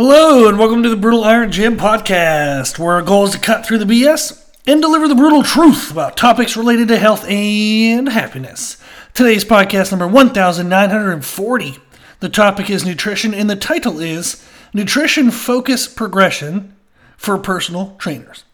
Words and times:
Hello, 0.00 0.48
and 0.48 0.60
welcome 0.60 0.84
to 0.84 0.88
the 0.88 0.96
Brutal 0.96 1.24
Iron 1.24 1.50
Gym 1.50 1.76
podcast, 1.76 2.78
where 2.78 2.94
our 2.94 3.02
goal 3.02 3.24
is 3.24 3.32
to 3.32 3.38
cut 3.40 3.66
through 3.66 3.78
the 3.78 3.84
BS 3.84 4.48
and 4.64 4.80
deliver 4.80 5.08
the 5.08 5.16
brutal 5.16 5.42
truth 5.42 5.90
about 5.90 6.16
topics 6.16 6.56
related 6.56 6.86
to 6.86 6.98
health 6.98 7.28
and 7.28 8.08
happiness. 8.08 8.76
Today's 9.12 9.44
podcast 9.44 9.90
number 9.90 10.06
1940. 10.06 11.78
The 12.20 12.28
topic 12.28 12.70
is 12.70 12.86
nutrition, 12.86 13.34
and 13.34 13.50
the 13.50 13.56
title 13.56 13.98
is 13.98 14.40
Nutrition 14.72 15.32
Focus 15.32 15.88
Progression 15.88 16.76
for 17.16 17.36
Personal 17.36 17.96
Trainers. 17.98 18.44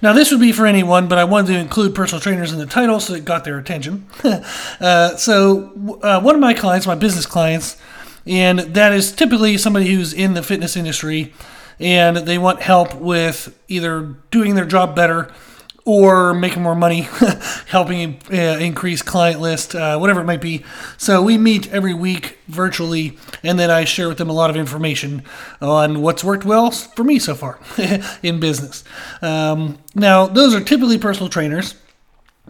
Now, 0.00 0.14
this 0.14 0.30
would 0.30 0.40
be 0.40 0.52
for 0.52 0.64
anyone, 0.64 1.08
but 1.08 1.18
I 1.18 1.24
wanted 1.24 1.48
to 1.48 1.58
include 1.58 1.94
personal 1.94 2.22
trainers 2.22 2.52
in 2.54 2.58
the 2.58 2.64
title 2.64 3.00
so 3.00 3.12
it 3.12 3.26
got 3.26 3.44
their 3.44 3.58
attention. 3.58 4.06
uh, 4.80 5.14
so, 5.16 5.98
uh, 6.02 6.22
one 6.22 6.34
of 6.34 6.40
my 6.40 6.54
clients, 6.54 6.86
my 6.86 6.94
business 6.94 7.26
clients, 7.26 7.76
and 8.26 8.58
that 8.58 8.92
is 8.92 9.12
typically 9.12 9.56
somebody 9.56 9.94
who's 9.94 10.12
in 10.12 10.34
the 10.34 10.42
fitness 10.42 10.76
industry 10.76 11.32
and 11.78 12.16
they 12.16 12.38
want 12.38 12.62
help 12.62 12.94
with 12.94 13.58
either 13.68 14.16
doing 14.30 14.54
their 14.54 14.64
job 14.64 14.96
better 14.96 15.30
or 15.84 16.34
making 16.34 16.64
more 16.64 16.74
money, 16.74 17.02
helping 17.68 18.18
uh, 18.32 18.36
increase 18.36 19.02
client 19.02 19.40
list, 19.40 19.72
uh, 19.74 19.96
whatever 19.96 20.20
it 20.20 20.24
might 20.24 20.40
be. 20.40 20.64
So 20.98 21.22
we 21.22 21.38
meet 21.38 21.72
every 21.72 21.94
week 21.94 22.38
virtually, 22.48 23.16
and 23.44 23.56
then 23.56 23.70
I 23.70 23.84
share 23.84 24.08
with 24.08 24.18
them 24.18 24.28
a 24.28 24.32
lot 24.32 24.50
of 24.50 24.56
information 24.56 25.22
on 25.60 26.02
what's 26.02 26.24
worked 26.24 26.44
well 26.44 26.72
for 26.72 27.04
me 27.04 27.20
so 27.20 27.36
far 27.36 27.60
in 28.22 28.40
business. 28.40 28.82
Um, 29.22 29.78
now, 29.94 30.26
those 30.26 30.54
are 30.56 30.60
typically 30.60 30.98
personal 30.98 31.28
trainers. 31.28 31.76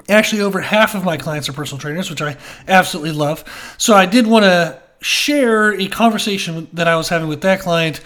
Actually, 0.08 0.40
over 0.40 0.62
half 0.62 0.94
of 0.94 1.04
my 1.04 1.18
clients 1.18 1.46
are 1.46 1.52
personal 1.52 1.78
trainers, 1.78 2.08
which 2.08 2.22
I 2.22 2.38
absolutely 2.66 3.12
love. 3.12 3.44
So 3.76 3.94
I 3.94 4.06
did 4.06 4.26
want 4.26 4.44
to 4.44 4.80
share 5.00 5.72
a 5.78 5.88
conversation 5.88 6.68
that 6.72 6.88
I 6.88 6.96
was 6.96 7.08
having 7.08 7.28
with 7.28 7.42
that 7.42 7.60
client 7.60 8.00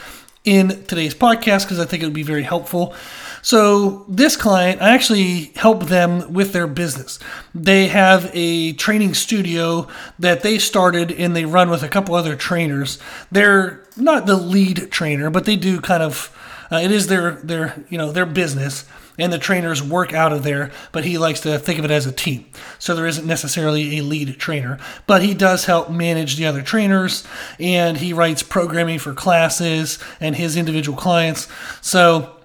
in 0.44 0.84
today's 0.84 1.14
podcast 1.14 1.64
because 1.64 1.78
I 1.78 1.84
think 1.84 2.02
it 2.02 2.06
would 2.06 2.14
be 2.14 2.22
very 2.22 2.42
helpful. 2.42 2.94
So, 3.42 4.04
this 4.06 4.36
client, 4.36 4.82
I 4.82 4.90
actually 4.90 5.52
help 5.56 5.84
them 5.84 6.32
with 6.32 6.52
their 6.52 6.66
business. 6.66 7.18
They 7.54 7.88
have 7.88 8.30
a 8.34 8.74
training 8.74 9.14
studio 9.14 9.88
that 10.18 10.42
they 10.42 10.58
started 10.58 11.10
and 11.10 11.34
they 11.34 11.46
run 11.46 11.70
with 11.70 11.82
a 11.82 11.88
couple 11.88 12.14
other 12.14 12.36
trainers. 12.36 12.98
They're 13.32 13.82
not 13.96 14.26
the 14.26 14.36
lead 14.36 14.90
trainer, 14.90 15.30
but 15.30 15.46
they 15.46 15.56
do 15.56 15.80
kind 15.80 16.02
of 16.02 16.36
uh, 16.70 16.76
it 16.76 16.90
is 16.90 17.06
their 17.08 17.32
their 17.32 17.84
you 17.88 17.98
know 17.98 18.12
their 18.12 18.26
business 18.26 18.84
and 19.18 19.32
the 19.32 19.38
trainers 19.38 19.82
work 19.82 20.14
out 20.14 20.32
of 20.32 20.42
there, 20.42 20.70
but 20.92 21.04
he 21.04 21.18
likes 21.18 21.40
to 21.40 21.58
think 21.58 21.78
of 21.78 21.84
it 21.84 21.90
as 21.90 22.06
a 22.06 22.12
team. 22.12 22.46
So 22.78 22.94
there 22.94 23.06
isn't 23.06 23.26
necessarily 23.26 23.98
a 23.98 24.02
lead 24.02 24.38
trainer, 24.38 24.78
but 25.06 25.22
he 25.22 25.34
does 25.34 25.66
help 25.66 25.90
manage 25.90 26.36
the 26.36 26.46
other 26.46 26.62
trainers 26.62 27.26
and 27.58 27.98
he 27.98 28.14
writes 28.14 28.42
programming 28.42 28.98
for 28.98 29.12
classes 29.12 29.98
and 30.20 30.36
his 30.36 30.56
individual 30.56 30.96
clients. 30.96 31.48
So 31.82 32.39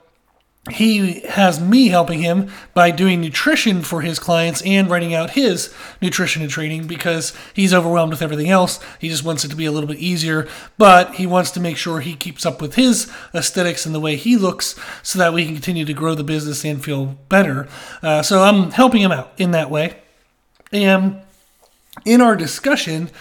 he 0.72 1.20
has 1.22 1.60
me 1.60 1.90
helping 1.90 2.22
him 2.22 2.50
by 2.74 2.90
doing 2.90 3.22
nutrition 3.22 3.84
for 3.84 4.02
his 4.02 4.18
clients 4.18 4.64
and 4.64 4.90
writing 4.90 5.14
out 5.14 5.32
his 5.32 5.72
nutrition 6.02 6.42
and 6.42 6.50
training 6.50 6.88
because 6.88 7.34
he's 7.54 7.74
overwhelmed 7.74 8.12
with 8.12 8.24
everything 8.24 8.50
else. 8.50 8.80
He 9.00 9.08
just 9.08 9.24
wants 9.24 9.46
it 9.46 9.50
to 9.50 9.56
be 9.56 9.68
a 9.68 9.72
little 9.72 9.88
bit 9.88 10.00
easier, 10.00 10.48
but 10.80 11.16
he 11.16 11.28
wants 11.28 11.52
to 11.52 11.60
make 11.60 11.78
sure 11.78 12.00
he 12.00 12.16
keeps 12.16 12.48
up 12.48 12.62
with 12.62 12.76
his 12.76 13.12
aesthetics 13.34 13.86
and 13.86 13.94
the 13.94 14.00
way 14.00 14.16
he 14.16 14.38
looks 14.38 14.76
so 15.04 15.20
that 15.20 15.34
we 15.34 15.46
can 15.46 15.54
continue 15.54 15.86
to 15.86 15.94
grow 15.94 16.16
the 16.16 16.24
business 16.24 16.66
and 16.66 16.84
feel 16.84 17.06
better. 17.30 17.68
Uh, 18.02 18.24
so 18.24 18.42
I'm 18.42 18.72
helping 18.72 19.02
him 19.02 19.12
out 19.12 19.34
in 19.38 19.52
that 19.52 19.70
way. 19.70 19.98
And 20.72 21.22
in 22.06 22.22
our 22.22 22.36
discussion, 22.36 23.12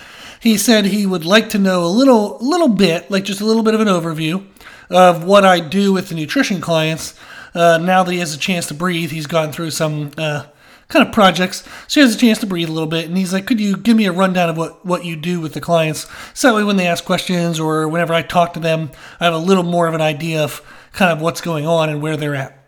he 0.41 0.56
said 0.56 0.87
he 0.87 1.05
would 1.05 1.27
like 1.27 1.50
to 1.50 1.59
know 1.59 1.84
a 1.84 1.89
little, 1.89 2.39
little 2.41 2.69
bit, 2.69 3.11
like 3.11 3.25
just 3.25 3.42
a 3.42 3.47
little 3.47 3.62
bit 3.62 3.75
of 3.75 3.81
an 3.81 3.89
overview 3.89 4.47
of 4.95 5.25
what 5.25 5.45
I 5.45 5.61
do 5.61 5.92
with 5.92 6.09
the 6.09 6.14
nutrition 6.14 6.61
clients 6.61 7.14
uh, 7.55 7.78
now 7.78 8.03
that 8.03 8.12
he 8.12 8.19
has 8.19 8.34
a 8.34 8.39
chance 8.39 8.67
to 8.69 8.75
breathe, 8.75 9.11
he's 9.11 9.27
gone 9.27 9.53
through 9.53 9.70
some 9.70 10.11
uh, 10.19 10.47
kind 10.89 11.06
of 11.06 11.12
projects, 11.12 11.62
so 11.87 12.00
he 12.00 12.06
has 12.06 12.14
a 12.14 12.19
chance 12.19 12.39
to 12.39 12.47
breathe 12.47 12.69
a 12.69 12.72
little 12.72 12.88
bit. 12.88 13.06
And 13.06 13.16
he's 13.16 13.32
like, 13.32 13.47
"Could 13.47 13.60
you 13.60 13.77
give 13.77 13.97
me 13.97 14.06
a 14.06 14.12
rundown 14.12 14.50
of 14.50 14.56
what 14.56 14.84
what 14.84 15.05
you 15.05 15.16
do 15.16 15.41
with 15.41 15.55
the 15.55 15.60
clients?" 15.60 16.06
So 16.34 16.49
that 16.49 16.55
way, 16.55 16.65
when 16.65 16.77
they 16.77 16.87
ask 16.87 17.05
questions 17.05 17.60
or 17.60 17.88
whenever 17.88 18.12
I 18.12 18.22
talk 18.22 18.55
to 18.55 18.60
them, 18.60 18.91
I 19.21 19.25
have 19.25 19.34
a 19.34 19.38
little 19.38 19.62
more 19.62 19.87
of 19.87 19.94
an 19.94 20.00
idea 20.00 20.43
of 20.43 20.62
kind 20.93 21.12
of 21.12 21.21
what's 21.21 21.41
going 21.41 21.66
on 21.66 21.88
and 21.88 22.03
where 22.03 22.16
they're 22.16 22.34
at. 22.34 22.59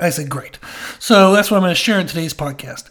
I 0.00 0.10
said, 0.10 0.28
"Great." 0.28 0.58
So 0.98 1.32
that's 1.32 1.50
what 1.50 1.56
I'm 1.56 1.62
going 1.62 1.70
to 1.70 1.74
share 1.74 1.98
in 1.98 2.06
today's 2.06 2.34
podcast. 2.34 2.90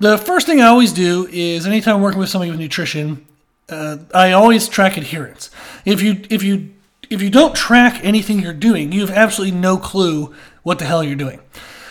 The 0.00 0.16
first 0.16 0.46
thing 0.46 0.60
I 0.60 0.66
always 0.66 0.92
do 0.92 1.28
is 1.30 1.66
anytime 1.66 1.96
I'm 1.96 2.02
working 2.02 2.20
with 2.20 2.30
somebody 2.30 2.50
with 2.50 2.60
nutrition, 2.60 3.26
uh, 3.68 3.98
I 4.14 4.32
always 4.32 4.66
track 4.68 4.96
adherence. 4.96 5.50
If 5.84 6.00
you 6.00 6.22
if 6.30 6.42
you 6.42 6.73
if 7.10 7.22
you 7.22 7.30
don't 7.30 7.54
track 7.54 8.00
anything 8.04 8.40
you're 8.40 8.52
doing, 8.52 8.92
you 8.92 9.00
have 9.00 9.10
absolutely 9.10 9.58
no 9.58 9.76
clue 9.76 10.34
what 10.62 10.78
the 10.78 10.84
hell 10.84 11.02
you're 11.04 11.16
doing. 11.16 11.40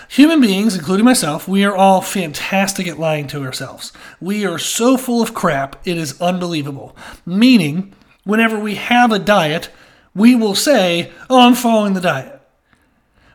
Human 0.10 0.42
beings, 0.42 0.76
including 0.76 1.06
myself, 1.06 1.48
we 1.48 1.66
are 1.66 1.76
all 1.76 2.02
fantastic 2.02 2.88
at 2.88 3.00
lying 3.00 3.26
to 3.28 3.44
ourselves. 3.44 3.92
We 4.22 4.46
are 4.46 4.60
so 4.60 4.96
full 4.96 5.24
of 5.24 5.34
crap, 5.34 5.88
it 5.88 5.98
is 5.98 6.22
unbelievable. 6.22 6.96
Meaning, 7.26 7.94
whenever 8.24 8.60
we 8.60 8.76
have 8.76 9.12
a 9.12 9.18
diet, 9.18 9.70
we 10.14 10.36
will 10.36 10.56
say, 10.56 11.12
Oh, 11.30 11.40
I'm 11.40 11.56
following 11.56 11.94
the 11.94 12.02
diet. 12.02 12.40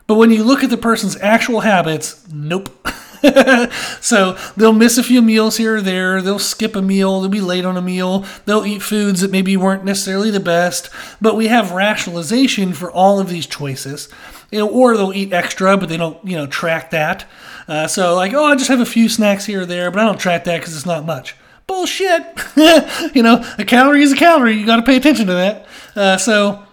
But 0.07 0.15
when 0.15 0.31
you 0.31 0.43
look 0.43 0.63
at 0.63 0.69
the 0.69 0.77
person's 0.77 1.17
actual 1.17 1.59
habits, 1.59 2.25
nope. 2.31 2.69
so 4.01 4.37
they'll 4.55 4.73
miss 4.73 4.97
a 4.97 5.03
few 5.03 5.21
meals 5.21 5.57
here 5.57 5.77
or 5.77 5.81
there. 5.81 6.21
They'll 6.21 6.39
skip 6.39 6.75
a 6.75 6.81
meal. 6.81 7.21
They'll 7.21 7.29
be 7.29 7.41
late 7.41 7.65
on 7.65 7.77
a 7.77 7.81
meal. 7.81 8.25
They'll 8.45 8.65
eat 8.65 8.81
foods 8.81 9.21
that 9.21 9.31
maybe 9.31 9.57
weren't 9.57 9.85
necessarily 9.85 10.31
the 10.31 10.39
best. 10.39 10.89
But 11.21 11.35
we 11.35 11.47
have 11.47 11.71
rationalization 11.71 12.73
for 12.73 12.91
all 12.91 13.19
of 13.19 13.29
these 13.29 13.45
choices. 13.45 14.09
You 14.51 14.59
know, 14.59 14.69
or 14.69 14.97
they'll 14.97 15.13
eat 15.13 15.33
extra, 15.33 15.77
but 15.77 15.89
they 15.89 15.97
don't, 15.97 16.23
you 16.25 16.35
know, 16.35 16.47
track 16.47 16.89
that. 16.91 17.27
Uh, 17.67 17.87
so 17.87 18.15
like, 18.15 18.33
oh, 18.33 18.45
I 18.45 18.55
just 18.55 18.69
have 18.69 18.79
a 18.79 18.85
few 18.85 19.09
snacks 19.09 19.45
here 19.45 19.61
or 19.61 19.65
there, 19.65 19.91
but 19.91 19.99
I 19.99 20.05
don't 20.05 20.19
track 20.19 20.45
that 20.45 20.59
because 20.59 20.75
it's 20.75 20.85
not 20.85 21.05
much. 21.05 21.35
Bullshit. 21.67 22.23
you 23.15 23.21
know, 23.21 23.45
a 23.59 23.65
calorie 23.65 24.01
is 24.01 24.11
a 24.11 24.15
calorie. 24.15 24.57
You 24.57 24.65
got 24.65 24.77
to 24.77 24.83
pay 24.83 24.95
attention 24.95 25.27
to 25.27 25.33
that. 25.33 25.67
Uh, 25.95 26.17
so 26.17 26.63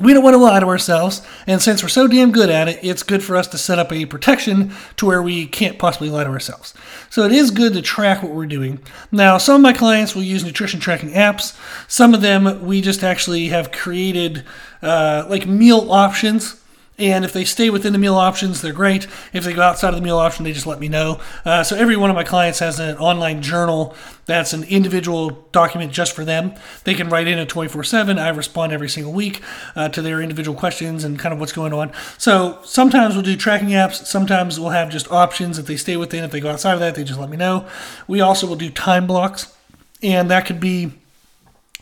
we 0.00 0.12
don't 0.12 0.22
want 0.22 0.34
to 0.34 0.38
lie 0.38 0.60
to 0.60 0.66
ourselves, 0.66 1.22
and 1.46 1.62
since 1.62 1.82
we're 1.82 1.88
so 1.88 2.06
damn 2.06 2.32
good 2.32 2.50
at 2.50 2.68
it, 2.68 2.78
it's 2.82 3.02
good 3.02 3.22
for 3.22 3.36
us 3.36 3.46
to 3.48 3.58
set 3.58 3.78
up 3.78 3.92
a 3.92 4.04
protection 4.04 4.72
to 4.96 5.06
where 5.06 5.22
we 5.22 5.46
can't 5.46 5.78
possibly 5.78 6.10
lie 6.10 6.24
to 6.24 6.30
ourselves. 6.30 6.74
So 7.08 7.22
it 7.22 7.32
is 7.32 7.50
good 7.50 7.72
to 7.72 7.82
track 7.82 8.22
what 8.22 8.32
we're 8.32 8.46
doing. 8.46 8.80
Now, 9.10 9.38
some 9.38 9.56
of 9.56 9.62
my 9.62 9.72
clients 9.72 10.14
will 10.14 10.22
use 10.22 10.44
nutrition 10.44 10.80
tracking 10.80 11.10
apps. 11.10 11.58
Some 11.88 12.12
of 12.12 12.20
them 12.20 12.66
we 12.66 12.80
just 12.80 13.02
actually 13.02 13.48
have 13.48 13.72
created 13.72 14.44
uh, 14.82 15.26
like 15.28 15.46
meal 15.46 15.90
options 15.90 16.62
and 16.98 17.24
if 17.24 17.32
they 17.32 17.44
stay 17.44 17.68
within 17.68 17.92
the 17.92 17.98
meal 17.98 18.14
options, 18.14 18.62
they're 18.62 18.72
great. 18.72 19.06
If 19.32 19.44
they 19.44 19.52
go 19.52 19.62
outside 19.62 19.90
of 19.90 19.96
the 19.96 20.02
meal 20.02 20.16
option, 20.16 20.44
they 20.44 20.52
just 20.52 20.66
let 20.66 20.80
me 20.80 20.88
know. 20.88 21.20
Uh, 21.44 21.62
so 21.62 21.76
every 21.76 21.96
one 21.96 22.08
of 22.08 22.16
my 22.16 22.24
clients 22.24 22.60
has 22.60 22.80
an 22.80 22.96
online 22.96 23.42
journal 23.42 23.94
that's 24.24 24.52
an 24.52 24.64
individual 24.64 25.30
document 25.52 25.92
just 25.92 26.12
for 26.14 26.24
them. 26.24 26.54
They 26.84 26.94
can 26.94 27.08
write 27.08 27.28
in 27.28 27.38
at 27.38 27.48
24 27.48 27.84
7. 27.84 28.18
I 28.18 28.28
respond 28.28 28.72
every 28.72 28.88
single 28.88 29.12
week 29.12 29.42
uh, 29.74 29.88
to 29.90 30.00
their 30.00 30.22
individual 30.22 30.58
questions 30.58 31.04
and 31.04 31.18
kind 31.18 31.32
of 31.32 31.38
what's 31.38 31.52
going 31.52 31.72
on. 31.72 31.92
So 32.18 32.60
sometimes 32.64 33.14
we'll 33.14 33.24
do 33.24 33.36
tracking 33.36 33.68
apps. 33.68 34.06
Sometimes 34.06 34.58
we'll 34.58 34.70
have 34.70 34.90
just 34.90 35.10
options. 35.12 35.58
If 35.58 35.66
they 35.66 35.76
stay 35.76 35.96
within, 35.96 36.24
if 36.24 36.30
they 36.30 36.40
go 36.40 36.50
outside 36.50 36.74
of 36.74 36.80
that, 36.80 36.94
they 36.94 37.04
just 37.04 37.20
let 37.20 37.28
me 37.30 37.36
know. 37.36 37.68
We 38.08 38.20
also 38.20 38.46
will 38.46 38.56
do 38.56 38.70
time 38.70 39.06
blocks. 39.06 39.54
And 40.02 40.30
that 40.30 40.46
could 40.46 40.60
be 40.60 40.92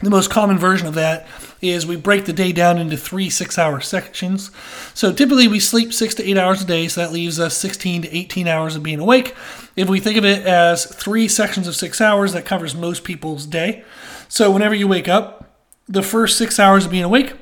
the 0.00 0.10
most 0.10 0.28
common 0.28 0.58
version 0.58 0.88
of 0.88 0.94
that 0.94 1.26
is 1.60 1.86
we 1.86 1.96
break 1.96 2.24
the 2.24 2.32
day 2.32 2.52
down 2.52 2.78
into 2.78 2.96
three 2.96 3.30
six 3.30 3.58
hour 3.58 3.80
sections. 3.80 4.50
So 4.92 5.12
typically 5.12 5.46
we 5.46 5.60
sleep 5.60 5.92
six 5.92 6.14
to 6.16 6.28
eight 6.28 6.36
hours 6.36 6.62
a 6.62 6.66
day, 6.66 6.88
so 6.88 7.00
that 7.00 7.12
leaves 7.12 7.38
us 7.38 7.56
16 7.56 8.02
to 8.02 8.16
18 8.16 8.48
hours 8.48 8.74
of 8.74 8.82
being 8.82 8.98
awake. 8.98 9.34
If 9.76 9.88
we 9.88 10.00
think 10.00 10.16
of 10.18 10.24
it 10.24 10.44
as 10.46 10.86
three 10.86 11.28
sections 11.28 11.68
of 11.68 11.76
six 11.76 12.00
hours, 12.00 12.32
that 12.32 12.44
covers 12.44 12.74
most 12.74 13.04
people's 13.04 13.46
day. 13.46 13.84
So 14.28 14.50
whenever 14.50 14.74
you 14.74 14.88
wake 14.88 15.08
up, 15.08 15.60
the 15.88 16.02
first 16.02 16.36
six 16.38 16.58
hours 16.58 16.86
of 16.86 16.90
being 16.90 17.04
awake, 17.04 17.34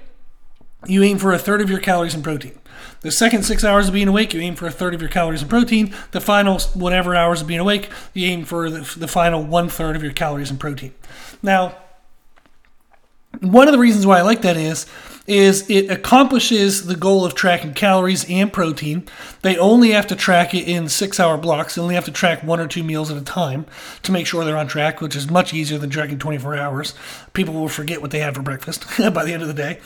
you 0.86 1.02
aim 1.02 1.18
for 1.18 1.32
a 1.32 1.38
third 1.38 1.60
of 1.60 1.70
your 1.70 1.78
calories 1.78 2.14
and 2.14 2.24
protein. 2.24 2.58
The 3.00 3.10
second 3.10 3.44
six 3.44 3.64
hours 3.64 3.88
of 3.88 3.94
being 3.94 4.08
awake, 4.08 4.34
you 4.34 4.40
aim 4.40 4.56
for 4.56 4.66
a 4.66 4.70
third 4.70 4.94
of 4.94 5.00
your 5.00 5.10
calories 5.10 5.40
and 5.40 5.50
protein. 5.50 5.94
The 6.10 6.20
final 6.20 6.58
whatever 6.74 7.14
hours 7.14 7.40
of 7.40 7.46
being 7.46 7.60
awake, 7.60 7.88
you 8.14 8.26
aim 8.28 8.44
for 8.44 8.68
the, 8.68 8.98
the 8.98 9.08
final 9.08 9.42
one 9.42 9.68
third 9.68 9.96
of 9.96 10.02
your 10.02 10.12
calories 10.12 10.50
and 10.50 10.60
protein. 10.60 10.92
Now, 11.42 11.76
one 13.42 13.68
of 13.68 13.72
the 13.72 13.78
reasons 13.78 14.06
why 14.06 14.18
I 14.18 14.22
like 14.22 14.42
that 14.42 14.56
is 14.56 14.86
is 15.26 15.68
it 15.70 15.88
accomplishes 15.88 16.86
the 16.86 16.96
goal 16.96 17.24
of 17.24 17.34
tracking 17.34 17.74
calories 17.74 18.28
and 18.28 18.52
protein. 18.52 19.06
They 19.42 19.56
only 19.56 19.90
have 19.92 20.08
to 20.08 20.16
track 20.16 20.52
it 20.52 20.66
in 20.66 20.88
six 20.88 21.20
hour 21.20 21.36
blocks. 21.36 21.74
They 21.74 21.82
only 21.82 21.94
have 21.94 22.04
to 22.06 22.10
track 22.10 22.42
one 22.42 22.58
or 22.58 22.66
two 22.66 22.82
meals 22.82 23.10
at 23.10 23.16
a 23.16 23.24
time 23.24 23.66
to 24.02 24.10
make 24.10 24.26
sure 24.26 24.44
they're 24.44 24.56
on 24.56 24.66
track, 24.66 25.00
which 25.00 25.14
is 25.14 25.30
much 25.30 25.54
easier 25.54 25.78
than 25.78 25.90
tracking 25.90 26.18
24 26.18 26.56
hours. 26.56 26.94
People 27.34 27.54
will 27.54 27.68
forget 27.68 28.02
what 28.02 28.10
they 28.10 28.18
had 28.18 28.34
for 28.34 28.42
breakfast 28.42 28.84
by 29.14 29.24
the 29.24 29.32
end 29.32 29.42
of 29.42 29.48
the 29.48 29.54
day. 29.54 29.78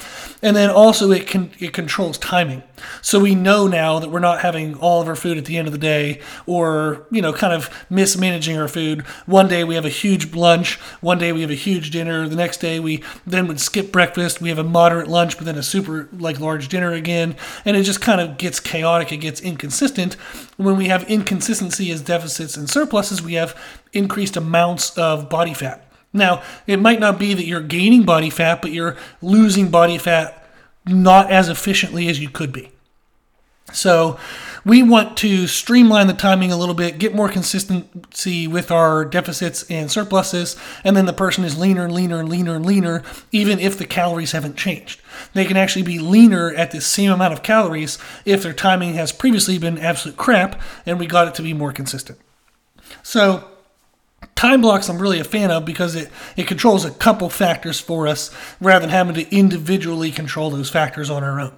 And 0.43 0.57
then 0.57 0.71
also 0.71 1.11
it 1.11 1.27
can 1.27 1.51
it 1.59 1.75
controls 1.75 2.17
timing. 2.17 2.63
So 3.03 3.21
we 3.21 3.35
know 3.35 3.67
now 3.67 3.99
that 3.99 4.11
we're 4.11 4.21
not 4.21 4.41
having 4.41 4.75
all 4.77 5.03
of 5.03 5.09
our 5.09 5.17
food 5.17 5.37
at 5.37 5.45
the 5.45 5.59
end 5.59 5.69
of 5.69 5.73
the 5.73 5.79
day 5.79 6.21
or, 6.47 7.07
you 7.11 7.21
know, 7.21 7.33
kind 7.33 7.53
of 7.53 7.71
mismanaging 7.91 8.59
our 8.59 8.69
food. 8.69 9.03
One 9.27 9.49
day 9.49 9.65
we 9.65 9.75
have 9.75 9.85
a 9.85 9.91
huge 9.91 10.35
lunch, 10.35 10.77
one 11.01 11.19
day 11.19 11.33
we 11.33 11.43
have 11.43 11.51
a 11.51 11.55
huge 11.55 11.91
dinner, 11.91 12.29
the 12.29 12.37
next 12.37 12.59
day 12.59 12.81
we 12.81 13.03
then 13.27 13.47
would 13.49 13.61
skip 13.61 13.93
breakfast, 13.93 14.41
we 14.41 14.49
have 14.49 14.59
a 14.59 14.65
moderate 14.65 15.09
lunch 15.09 15.26
lunch, 15.27 15.37
but 15.37 15.45
then 15.45 15.59
a 15.59 15.63
super 15.63 16.09
like 16.13 16.39
large 16.39 16.69
dinner 16.69 16.93
again, 16.93 17.35
and 17.65 17.77
it 17.77 17.83
just 17.83 18.01
kind 18.01 18.21
of 18.21 18.39
gets 18.39 18.61
chaotic. 18.61 19.11
It 19.11 19.17
gets 19.19 19.41
inconsistent. 19.41 20.15
When 20.57 20.77
we 20.77 20.87
have 20.87 21.03
inconsistency 21.11 21.91
as 21.91 22.01
deficits 22.01 22.57
and 22.57 22.71
surpluses, 22.71 23.21
we 23.21 23.35
have 23.35 23.59
increased 23.93 24.37
amounts 24.37 24.97
of 24.97 25.29
body 25.29 25.53
fat. 25.53 25.83
Now, 26.13 26.43
it 26.67 26.79
might 26.79 27.01
not 27.01 27.19
be 27.19 27.35
that 27.35 27.45
you're 27.45 27.61
gaining 27.61 28.05
body 28.05 28.31
fat, 28.31 28.63
but 28.63 28.71
you're 28.71 28.97
losing 29.21 29.69
body 29.69 29.99
fat 29.99 30.45
not 30.87 31.31
as 31.33 31.49
efficiently 31.49 32.09
as 32.09 32.21
you 32.21 32.31
could 32.31 32.53
be. 32.53 32.71
So, 33.77 34.19
we 34.65 34.83
want 34.83 35.17
to 35.19 35.47
streamline 35.47 36.09
the 36.09 36.13
timing 36.13 36.51
a 36.51 36.57
little 36.57 36.75
bit, 36.75 36.99
get 36.99 37.15
more 37.15 37.29
consistency 37.29 38.49
with 38.49 38.73
our 38.73 39.05
deficits 39.05 39.63
and 39.71 39.89
surpluses, 39.89 40.57
and 40.83 40.97
then 40.97 41.07
the 41.07 41.13
person 41.13 41.45
is 41.45 41.57
leaner 41.57 41.85
and 41.85 41.95
leaner 41.95 42.19
and 42.19 42.29
leaner 42.29 42.57
and 42.57 42.67
leaner, 42.67 43.05
even 43.31 43.61
if 43.61 43.79
the 43.79 43.85
calories 43.85 44.33
haven't 44.33 44.57
changed. 44.57 45.01
They 45.35 45.45
can 45.45 45.57
actually 45.57 45.85
be 45.85 46.01
leaner 46.01 46.53
at 46.53 46.73
the 46.73 46.81
same 46.81 47.13
amount 47.13 47.33
of 47.33 47.45
calories 47.45 47.97
if 48.25 48.43
their 48.43 48.53
timing 48.53 48.95
has 48.95 49.13
previously 49.13 49.57
been 49.57 49.79
absolute 49.79 50.17
crap 50.17 50.61
and 50.85 50.99
we 50.99 51.07
got 51.07 51.29
it 51.29 51.35
to 51.37 51.43
be 51.43 51.53
more 51.53 51.73
consistent. 51.73 52.19
So, 53.05 53.49
time 54.35 54.63
blocks 54.63 54.89
I'm 54.89 54.99
really 54.99 55.21
a 55.21 55.25
fan 55.25 55.53
of 55.53 55.65
because 55.65 55.95
it, 55.95 56.11
it 56.37 56.49
controls 56.49 56.85
a 56.85 56.91
couple 56.91 57.31
factors 57.31 57.79
for 57.79 58.09
us 58.09 58.35
rather 58.61 58.81
than 58.81 58.91
having 58.91 59.15
to 59.15 59.33
individually 59.33 60.11
control 60.11 60.51
those 60.51 60.71
factors 60.71 61.09
on 61.09 61.23
our 61.23 61.39
own. 61.39 61.55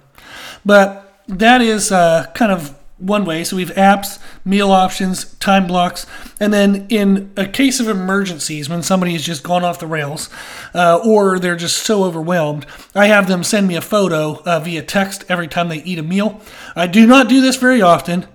But 0.63 1.08
that 1.29 1.61
is 1.61 1.91
uh, 1.91 2.25
kind 2.33 2.51
of 2.51 2.75
one 2.97 3.23
way. 3.23 3.43
So 3.43 3.55
we 3.55 3.65
have 3.65 3.75
apps, 3.75 4.19
meal 4.43 4.71
options, 4.71 5.33
time 5.35 5.67
blocks, 5.67 6.05
and 6.39 6.53
then 6.53 6.85
in 6.89 7.31
a 7.37 7.47
case 7.47 7.79
of 7.79 7.87
emergencies, 7.87 8.69
when 8.69 8.83
somebody 8.83 9.13
has 9.13 9.23
just 9.23 9.43
gone 9.43 9.63
off 9.63 9.79
the 9.79 9.87
rails 9.87 10.29
uh, 10.73 10.99
or 11.03 11.39
they're 11.39 11.55
just 11.55 11.77
so 11.77 12.03
overwhelmed, 12.03 12.65
I 12.93 13.07
have 13.07 13.27
them 13.27 13.43
send 13.43 13.67
me 13.67 13.75
a 13.75 13.81
photo 13.81 14.41
uh, 14.43 14.59
via 14.59 14.81
text 14.81 15.23
every 15.29 15.47
time 15.47 15.69
they 15.69 15.81
eat 15.83 15.99
a 15.99 16.03
meal. 16.03 16.41
I 16.75 16.87
do 16.87 17.07
not 17.07 17.29
do 17.29 17.41
this 17.41 17.55
very 17.55 17.81
often 17.81 18.27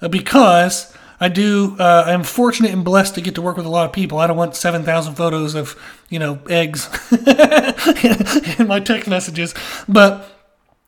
uh, 0.00 0.08
because 0.08 0.94
I 1.20 1.28
do. 1.28 1.76
Uh, 1.78 2.04
I'm 2.06 2.24
fortunate 2.24 2.72
and 2.72 2.84
blessed 2.84 3.14
to 3.16 3.20
get 3.20 3.34
to 3.36 3.42
work 3.42 3.56
with 3.56 3.66
a 3.66 3.70
lot 3.70 3.84
of 3.84 3.92
people. 3.92 4.18
I 4.18 4.26
don't 4.26 4.36
want 4.36 4.56
seven 4.56 4.82
thousand 4.82 5.14
photos 5.14 5.54
of 5.54 5.80
you 6.08 6.18
know 6.18 6.40
eggs 6.48 6.88
in 8.58 8.66
my 8.66 8.80
text 8.80 9.08
messages, 9.08 9.54
but 9.86 10.41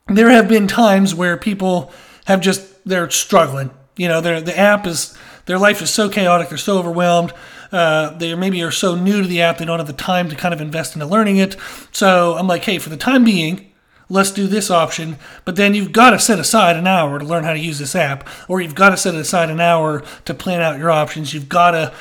there 0.08 0.30
have 0.30 0.48
been 0.48 0.68
times 0.68 1.14
where 1.14 1.36
people 1.36 1.92
have 2.26 2.40
just 2.40 2.84
they're 2.86 3.10
struggling. 3.10 3.70
You 3.96 4.08
know, 4.08 4.20
the 4.20 4.58
app 4.58 4.86
is 4.86 5.16
their 5.46 5.58
life 5.58 5.80
is 5.82 5.90
so 5.90 6.08
chaotic. 6.08 6.48
They're 6.48 6.58
so 6.58 6.78
overwhelmed. 6.78 7.32
Uh, 7.72 8.16
they 8.18 8.34
maybe 8.34 8.62
are 8.62 8.70
so 8.70 8.94
new 8.94 9.22
to 9.22 9.26
the 9.26 9.42
app 9.42 9.58
they 9.58 9.64
don't 9.64 9.78
have 9.78 9.86
the 9.86 9.92
time 9.92 10.28
to 10.28 10.36
kind 10.36 10.54
of 10.54 10.60
invest 10.60 10.94
into 10.94 11.06
learning 11.06 11.38
it. 11.38 11.56
So 11.92 12.34
I'm 12.34 12.46
like, 12.46 12.64
hey, 12.64 12.78
for 12.78 12.88
the 12.88 12.96
time 12.96 13.24
being, 13.24 13.72
let's 14.08 14.30
do 14.30 14.46
this 14.46 14.70
option. 14.70 15.16
But 15.44 15.56
then 15.56 15.74
you've 15.74 15.92
got 15.92 16.10
to 16.10 16.18
set 16.18 16.38
aside 16.38 16.76
an 16.76 16.86
hour 16.86 17.18
to 17.18 17.24
learn 17.24 17.44
how 17.44 17.52
to 17.52 17.58
use 17.58 17.78
this 17.78 17.96
app, 17.96 18.28
or 18.48 18.60
you've 18.60 18.74
got 18.74 18.90
to 18.90 18.96
set 18.96 19.14
aside 19.14 19.50
an 19.50 19.60
hour 19.60 20.02
to 20.24 20.34
plan 20.34 20.60
out 20.60 20.78
your 20.78 20.90
options. 20.90 21.34
You've 21.34 21.48
got 21.48 21.72
to 21.72 21.92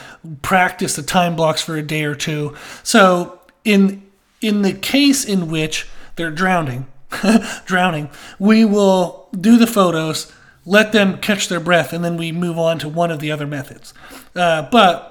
practice 0.41 0.95
the 0.95 1.03
time 1.03 1.35
blocks 1.35 1.61
for 1.61 1.75
a 1.75 1.83
day 1.83 2.03
or 2.03 2.15
two. 2.15 2.55
So 2.83 3.39
in 3.63 4.03
in 4.41 4.61
the 4.61 4.73
case 4.73 5.23
in 5.23 5.47
which 5.47 5.87
they're 6.17 6.29
drowning, 6.29 6.85
drowning, 7.65 8.09
we 8.39 8.65
will 8.65 9.29
do 9.39 9.57
the 9.57 9.67
photos 9.67 10.31
let 10.65 10.91
them 10.91 11.17
catch 11.17 11.49
their 11.49 11.59
breath, 11.59 11.93
and 11.93 12.03
then 12.03 12.17
we 12.17 12.31
move 12.31 12.57
on 12.57 12.79
to 12.79 12.89
one 12.89 13.11
of 13.11 13.19
the 13.19 13.31
other 13.31 13.47
methods. 13.47 13.93
Uh, 14.35 14.67
but 14.71 15.09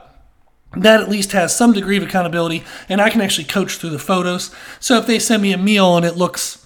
that 0.76 1.00
at 1.00 1.08
least 1.08 1.32
has 1.32 1.54
some 1.54 1.72
degree 1.72 1.98
of 1.98 2.02
accountability, 2.02 2.64
and 2.88 3.00
I 3.00 3.10
can 3.10 3.20
actually 3.20 3.44
coach 3.44 3.76
through 3.76 3.90
the 3.90 3.98
photos. 3.98 4.54
So 4.80 4.96
if 4.96 5.06
they 5.06 5.18
send 5.18 5.42
me 5.42 5.52
a 5.52 5.58
meal 5.58 5.96
and 5.96 6.06
it 6.06 6.16
looks 6.16 6.61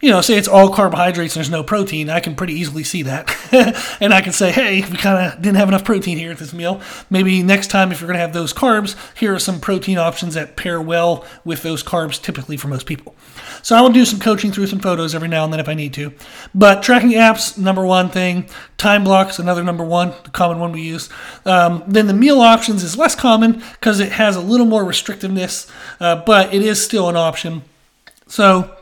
you 0.00 0.10
know, 0.10 0.20
say 0.20 0.38
it's 0.38 0.46
all 0.46 0.72
carbohydrates 0.72 1.34
and 1.34 1.40
there's 1.40 1.50
no 1.50 1.64
protein, 1.64 2.08
I 2.08 2.20
can 2.20 2.36
pretty 2.36 2.54
easily 2.54 2.84
see 2.84 3.02
that. 3.02 3.34
and 4.00 4.14
I 4.14 4.20
can 4.20 4.32
say, 4.32 4.52
hey, 4.52 4.80
we 4.82 4.96
kind 4.96 5.32
of 5.32 5.42
didn't 5.42 5.56
have 5.56 5.68
enough 5.68 5.84
protein 5.84 6.18
here 6.18 6.30
at 6.30 6.38
this 6.38 6.52
meal. 6.52 6.80
Maybe 7.10 7.42
next 7.42 7.68
time, 7.68 7.90
if 7.90 8.00
you're 8.00 8.06
going 8.06 8.16
to 8.16 8.20
have 8.20 8.32
those 8.32 8.52
carbs, 8.52 8.96
here 9.16 9.34
are 9.34 9.40
some 9.40 9.60
protein 9.60 9.98
options 9.98 10.34
that 10.34 10.56
pair 10.56 10.80
well 10.80 11.24
with 11.44 11.62
those 11.62 11.82
carbs 11.82 12.22
typically 12.22 12.56
for 12.56 12.68
most 12.68 12.86
people. 12.86 13.16
So 13.62 13.74
I 13.74 13.80
will 13.80 13.90
do 13.90 14.04
some 14.04 14.20
coaching 14.20 14.52
through 14.52 14.68
some 14.68 14.78
photos 14.78 15.14
every 15.16 15.28
now 15.28 15.42
and 15.42 15.52
then 15.52 15.60
if 15.60 15.68
I 15.68 15.74
need 15.74 15.94
to. 15.94 16.12
But 16.54 16.82
tracking 16.82 17.10
apps, 17.10 17.58
number 17.58 17.84
one 17.84 18.08
thing. 18.08 18.48
Time 18.76 19.02
blocks, 19.02 19.40
another 19.40 19.64
number 19.64 19.84
one, 19.84 20.14
the 20.22 20.30
common 20.30 20.60
one 20.60 20.70
we 20.70 20.82
use. 20.82 21.08
Um, 21.44 21.82
then 21.88 22.06
the 22.06 22.14
meal 22.14 22.40
options 22.40 22.84
is 22.84 22.96
less 22.96 23.16
common 23.16 23.64
because 23.72 23.98
it 23.98 24.12
has 24.12 24.36
a 24.36 24.40
little 24.40 24.66
more 24.66 24.84
restrictiveness, 24.84 25.68
uh, 25.98 26.22
but 26.24 26.54
it 26.54 26.62
is 26.62 26.82
still 26.82 27.08
an 27.08 27.16
option. 27.16 27.62
So 28.28 28.77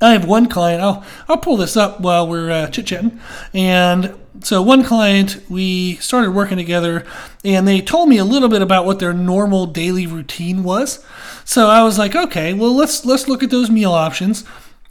I 0.00 0.12
have 0.12 0.24
one 0.24 0.48
client. 0.48 0.82
I'll 0.82 1.04
I'll 1.28 1.38
pull 1.38 1.56
this 1.56 1.76
up 1.76 2.00
while 2.00 2.26
we're 2.26 2.50
uh, 2.50 2.66
chit 2.68 2.86
chatting. 2.86 3.20
And 3.52 4.14
so 4.42 4.62
one 4.62 4.84
client, 4.84 5.42
we 5.48 5.96
started 5.96 6.30
working 6.30 6.56
together, 6.58 7.04
and 7.44 7.66
they 7.66 7.80
told 7.80 8.08
me 8.08 8.18
a 8.18 8.24
little 8.24 8.48
bit 8.48 8.62
about 8.62 8.86
what 8.86 9.00
their 9.00 9.12
normal 9.12 9.66
daily 9.66 10.06
routine 10.06 10.62
was. 10.62 11.04
So 11.44 11.68
I 11.68 11.82
was 11.82 11.98
like, 11.98 12.14
okay, 12.14 12.54
well 12.54 12.74
let's 12.74 13.04
let's 13.04 13.28
look 13.28 13.42
at 13.42 13.50
those 13.50 13.70
meal 13.70 13.92
options. 13.92 14.44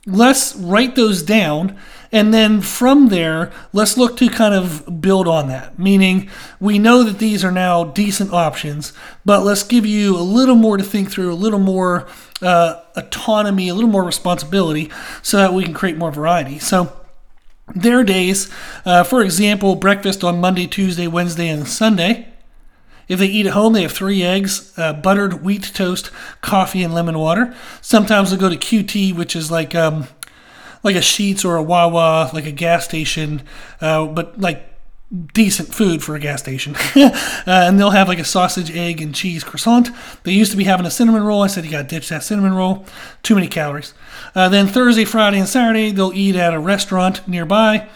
Let's 0.06 0.56
write 0.56 0.96
those 0.96 1.22
down 1.22 1.78
and 2.12 2.34
then 2.34 2.62
from 2.62 3.10
there, 3.10 3.52
let's 3.74 3.98
look 3.98 4.18
to 4.18 4.30
kind 4.30 4.54
of 4.54 5.02
build 5.02 5.28
on 5.28 5.48
that. 5.50 5.78
Meaning, 5.78 6.30
we 6.60 6.80
know 6.80 7.04
that 7.04 7.20
these 7.20 7.44
are 7.44 7.52
now 7.52 7.84
decent 7.84 8.32
options, 8.32 8.94
but 9.26 9.44
let's 9.44 9.64
give 9.64 9.86
you 9.86 10.18
a 10.18 10.22
little 10.22 10.56
more 10.56 10.78
to 10.78 10.84
think 10.84 11.12
through, 11.12 11.34
a 11.34 11.36
little 11.36 11.60
more 11.60 12.08
uh, 12.42 12.82
autonomy, 12.96 13.70
a 13.70 13.76
little 13.76 13.90
more 13.90 14.04
responsibility, 14.04 14.92
so 15.22 15.38
that 15.38 15.54
we 15.54 15.64
can 15.64 15.74
create 15.74 15.98
more 15.98 16.12
variety. 16.12 16.60
So, 16.60 16.94
their 17.76 18.04
days, 18.04 18.50
uh, 18.86 19.04
for 19.04 19.22
example, 19.22 19.76
breakfast 19.76 20.24
on 20.24 20.40
Monday, 20.40 20.68
Tuesday, 20.68 21.08
Wednesday, 21.08 21.50
and 21.50 21.68
Sunday. 21.68 22.30
If 23.10 23.20
they 23.20 23.28
eat 23.28 23.46
at 23.46 23.54
home, 23.54 23.74
they 23.74 23.84
have 23.84 23.92
three 23.92 24.22
eggs, 24.22 24.74
uh, 24.78 24.94
buttered 24.94 25.42
wheat 25.42 25.72
toast, 25.74 26.12
coffee, 26.42 26.84
and 26.84 26.94
lemon 26.94 27.18
water. 27.18 27.56
Sometimes 27.82 28.32
they'll 28.32 28.40
go 28.40 28.50
to 28.50 28.58
QT, 28.58 29.16
which 29.16 29.36
is 29.36 29.50
like 29.50 29.74
um, 29.76 30.08
like 30.84 30.96
a 30.96 31.00
Sheetz 31.00 31.44
or 31.46 31.56
a 31.56 31.64
Wawa, 31.64 32.30
like 32.34 32.46
a 32.46 32.52
gas 32.52 32.86
station, 32.86 33.44
uh, 33.82 34.06
but 34.06 34.40
like 34.40 34.64
decent 35.34 35.74
food 35.74 36.04
for 36.04 36.16
a 36.16 36.20
gas 36.20 36.42
station. 36.42 36.76
uh, 36.96 37.12
and 37.46 37.80
they'll 37.80 37.92
have 37.92 38.08
like 38.08 38.20
a 38.20 38.26
sausage, 38.26 38.76
egg, 38.76 39.02
and 39.02 39.16
cheese 39.16 39.44
croissant. 39.44 39.90
They 40.24 40.34
used 40.34 40.52
to 40.52 40.58
be 40.58 40.66
having 40.66 40.86
a 40.86 40.92
cinnamon 40.92 41.24
roll. 41.24 41.44
I 41.44 41.48
said 41.48 41.66
you 41.66 41.72
got 41.72 41.84
to 41.90 41.96
ditch 41.96 42.10
that 42.10 42.24
cinnamon 42.24 42.54
roll. 42.54 42.86
Too 43.24 43.36
many 43.36 43.48
calories. 43.48 43.94
Uh, 44.36 44.50
then 44.50 44.68
Thursday, 44.68 45.06
Friday, 45.06 45.40
and 45.40 45.48
Saturday 45.48 45.92
they'll 45.92 46.14
eat 46.14 46.36
at 46.36 46.54
a 46.54 46.60
restaurant 46.60 47.26
nearby. 47.28 47.88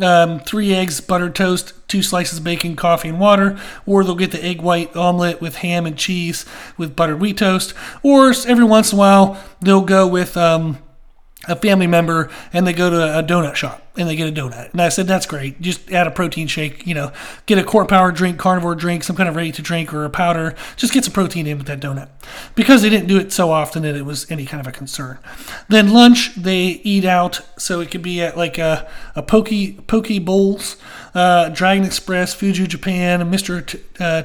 Um, 0.00 0.40
three 0.40 0.72
eggs, 0.72 1.00
buttered 1.00 1.34
toast, 1.34 1.74
two 1.88 2.02
slices 2.02 2.38
of 2.38 2.44
bacon, 2.44 2.76
coffee, 2.76 3.08
and 3.08 3.18
water. 3.18 3.58
Or 3.84 4.04
they'll 4.04 4.14
get 4.14 4.30
the 4.30 4.42
egg 4.42 4.62
white 4.62 4.94
omelet 4.94 5.40
with 5.40 5.56
ham 5.56 5.86
and 5.86 5.98
cheese 5.98 6.46
with 6.78 6.94
buttered 6.94 7.20
wheat 7.20 7.38
toast. 7.38 7.74
Or 8.02 8.32
every 8.46 8.64
once 8.64 8.92
in 8.92 8.98
a 8.98 9.00
while 9.00 9.42
they'll 9.60 9.82
go 9.82 10.06
with 10.06 10.36
um, 10.36 10.78
a 11.48 11.56
family 11.56 11.86
member 11.86 12.30
and 12.52 12.66
they 12.66 12.72
go 12.72 12.90
to 12.90 13.18
a 13.18 13.22
donut 13.22 13.54
shop 13.54 13.82
and 13.96 14.08
they 14.08 14.14
get 14.14 14.28
a 14.28 14.32
donut. 14.32 14.72
And 14.72 14.80
I 14.80 14.90
said, 14.90 15.06
that's 15.06 15.24
great. 15.24 15.60
Just 15.60 15.90
add 15.90 16.06
a 16.06 16.10
protein 16.10 16.46
shake, 16.46 16.86
you 16.86 16.94
know, 16.94 17.12
get 17.46 17.56
a 17.56 17.64
core 17.64 17.86
power 17.86 18.12
drink, 18.12 18.38
carnivore 18.38 18.74
drink, 18.74 19.04
some 19.04 19.16
kind 19.16 19.28
of 19.28 19.36
ready 19.36 19.50
to 19.52 19.62
drink 19.62 19.92
or 19.94 20.04
a 20.04 20.10
powder. 20.10 20.54
Just 20.76 20.92
get 20.92 21.04
some 21.04 21.14
protein 21.14 21.46
in 21.46 21.56
with 21.56 21.66
that 21.66 21.80
donut. 21.80 22.08
Because 22.54 22.82
they 22.82 22.90
didn't 22.90 23.08
do 23.08 23.18
it 23.18 23.32
so 23.32 23.50
often 23.50 23.82
that 23.84 23.96
it 23.96 24.04
was 24.04 24.30
any 24.30 24.44
kind 24.44 24.60
of 24.60 24.66
a 24.66 24.72
concern. 24.72 25.18
Then 25.68 25.92
lunch, 25.92 26.34
they 26.34 26.80
eat 26.84 27.06
out. 27.06 27.40
So 27.58 27.80
it 27.80 27.90
could 27.90 28.02
be 28.02 28.20
at 28.20 28.36
like 28.36 28.58
a, 28.58 28.90
a 29.16 29.22
Poke, 29.22 29.48
Poke 29.86 30.08
Bowls, 30.22 30.76
uh, 31.14 31.48
Dragon 31.48 31.84
Express, 31.84 32.34
Fuju 32.34 32.68
Japan, 32.68 33.20
Mr. 33.30 33.66
T- 33.66 33.80
uh, 33.98 34.24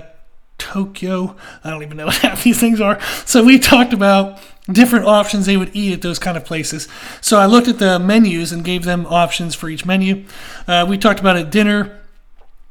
Tokyo. 0.58 1.36
I 1.64 1.70
don't 1.70 1.84
even 1.84 1.98
know 1.98 2.06
what 2.08 2.18
half 2.18 2.44
these 2.44 2.60
things 2.60 2.82
are. 2.82 3.00
So 3.26 3.44
we 3.44 3.58
talked 3.58 3.94
about 3.94 4.40
different 4.72 5.06
options 5.06 5.46
they 5.46 5.58
would 5.58 5.76
eat 5.76 5.94
at 5.94 6.02
those 6.02 6.20
kind 6.20 6.38
of 6.38 6.46
places. 6.46 6.88
So 7.22 7.38
I 7.38 7.46
looked 7.46 7.68
at 7.68 7.80
the 7.80 8.00
menus 8.00 8.52
and 8.52 8.64
gave 8.64 8.84
them 8.84 9.06
options 9.06 9.56
for 9.56 9.70
each 9.70 9.86
menu. 9.86 10.26
Uh, 10.68 10.86
we 10.88 10.98
talked 10.98 11.20
about 11.20 11.38
at 11.38 11.52
dinner 11.52 12.00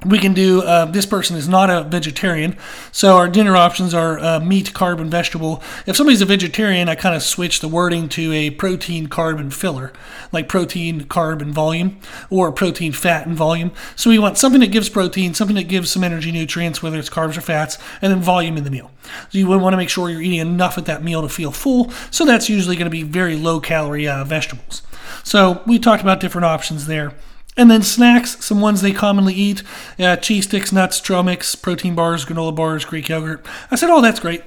we 0.05 0.19
can 0.19 0.35
do 0.35 0.63
uh, 0.63 0.85
this 0.87 1.07
person 1.07 1.37
is 1.37 1.49
not 1.49 1.71
a 1.71 1.83
vegetarian 1.85 2.57
so 2.93 3.17
our 3.17 3.29
dinner 3.29 3.57
options 3.57 3.95
are 3.95 4.19
uh, 4.19 4.41
meat 4.41 4.73
carb 4.73 5.01
and 5.01 5.11
vegetable. 5.11 5.63
If 5.87 5.97
somebody's 5.97 6.21
a 6.21 6.27
vegetarian 6.27 6.89
i 6.89 6.95
kind 6.95 7.15
of 7.15 7.23
switch 7.23 7.61
the 7.61 7.69
wording 7.69 8.09
to 8.11 8.33
a 8.33 8.51
protein 8.51 9.09
carb 9.09 9.41
and 9.41 9.53
filler 9.53 9.93
like 10.33 10.49
protein 10.49 11.03
carb 11.03 11.41
and 11.41 11.53
volume 11.53 11.99
or 12.31 12.53
protein 12.53 12.93
fat 12.93 13.27
and 13.27 13.37
volume. 13.37 13.73
So 13.97 14.11
we 14.11 14.19
want 14.19 14.39
something 14.39 14.61
that 14.61 14.73
gives 14.73 14.89
protein 14.89 15.35
something 15.35 15.57
that 15.57 15.69
gives 15.69 15.91
some 15.91 16.05
energy 16.05 16.33
nutrients 16.33 16.83
whether 16.83 16.99
it's 16.99 17.11
carbs 17.11 17.37
or 17.37 17.41
fats 17.41 17.79
and 18.03 18.13
then 18.13 18.21
volume 18.21 18.57
in 18.57 18.65
the 18.65 18.71
meal. 18.71 18.91
So 19.31 19.39
you 19.39 19.47
want 19.47 19.73
to 19.73 19.77
make 19.77 19.91
sure 19.91 20.11
you're 20.11 20.23
eating 20.23 20.41
enough 20.41 20.79
at 20.79 20.87
that 20.87 21.03
meal 21.03 21.23
to 21.23 21.29
feel 21.29 21.53
full 21.53 21.91
so 22.11 22.25
that's 22.25 22.49
usually 22.49 22.77
going 22.77 22.87
to 22.87 22.91
be 22.91 23.03
very 23.03 23.37
low 23.37 23.61
calorie 23.61 24.09
uh, 24.09 24.25
vegetables. 24.25 24.83
So 25.23 25.63
we 25.67 25.79
talked 25.79 26.03
about 26.03 26.21
different 26.21 26.45
options 26.45 26.87
there 26.87 27.15
and 27.57 27.71
then 27.71 27.83
snacks, 27.83 28.45
some 28.45 28.61
ones 28.61 28.81
they 28.83 28.93
commonly 28.93 29.35
eat 29.35 29.63
uh, 29.99 30.17
cheese 30.17 30.45
sticks, 30.45 30.73
nuts, 30.73 31.01
trail 31.01 31.23
mix, 31.23 31.55
protein 31.55 31.95
bars, 31.95 32.25
granola 32.25 32.55
bars, 32.55 32.85
Greek 32.85 33.09
yogurt. 33.09 33.45
I 33.71 33.77
said, 33.77 33.91
oh, 33.91 34.01
that's 34.01 34.21
great. 34.21 34.43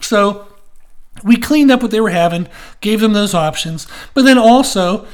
So 0.00 0.46
We 1.22 1.36
cleaned 1.36 1.70
up 1.70 1.82
what 1.82 1.90
they 1.90 2.00
were 2.00 2.10
having, 2.10 2.48
gave 2.80 3.00
them 3.00 3.12
those 3.12 3.34
options, 3.34 3.86
but 4.14 4.24
then 4.24 4.38
also 4.38 5.06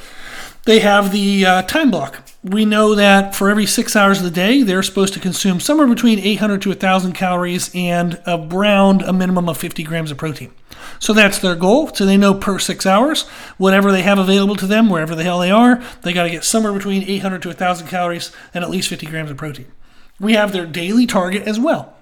they 0.64 0.80
have 0.80 1.12
the 1.12 1.44
uh, 1.46 1.62
time 1.62 1.90
block. 1.90 2.28
We 2.42 2.64
know 2.64 2.94
that 2.96 3.34
for 3.36 3.50
every 3.50 3.66
six 3.66 3.94
hours 3.94 4.18
of 4.18 4.24
the 4.24 4.30
day, 4.30 4.62
they're 4.62 4.82
supposed 4.82 5.14
to 5.14 5.20
consume 5.20 5.60
somewhere 5.60 5.86
between 5.86 6.18
800 6.18 6.60
to 6.62 6.70
1,000 6.70 7.12
calories 7.12 7.70
and 7.74 8.20
around 8.26 9.02
a 9.02 9.12
minimum 9.12 9.48
of 9.48 9.56
50 9.58 9.84
grams 9.84 10.10
of 10.10 10.18
protein. 10.18 10.52
So 11.02 11.12
that's 11.12 11.40
their 11.40 11.56
goal. 11.56 11.92
So 11.92 12.06
they 12.06 12.16
know 12.16 12.32
per 12.32 12.60
six 12.60 12.86
hours, 12.86 13.22
whatever 13.58 13.90
they 13.90 14.02
have 14.02 14.20
available 14.20 14.54
to 14.54 14.68
them, 14.68 14.88
wherever 14.88 15.16
the 15.16 15.24
hell 15.24 15.40
they 15.40 15.50
are, 15.50 15.82
they 16.02 16.12
got 16.12 16.22
to 16.22 16.30
get 16.30 16.44
somewhere 16.44 16.72
between 16.72 17.02
800 17.02 17.42
to 17.42 17.48
1,000 17.48 17.88
calories 17.88 18.30
and 18.54 18.62
at 18.62 18.70
least 18.70 18.88
50 18.88 19.06
grams 19.06 19.28
of 19.28 19.36
protein. 19.36 19.66
We 20.20 20.34
have 20.34 20.52
their 20.52 20.64
daily 20.64 21.08
target 21.08 21.42
as 21.42 21.58
well. 21.58 21.92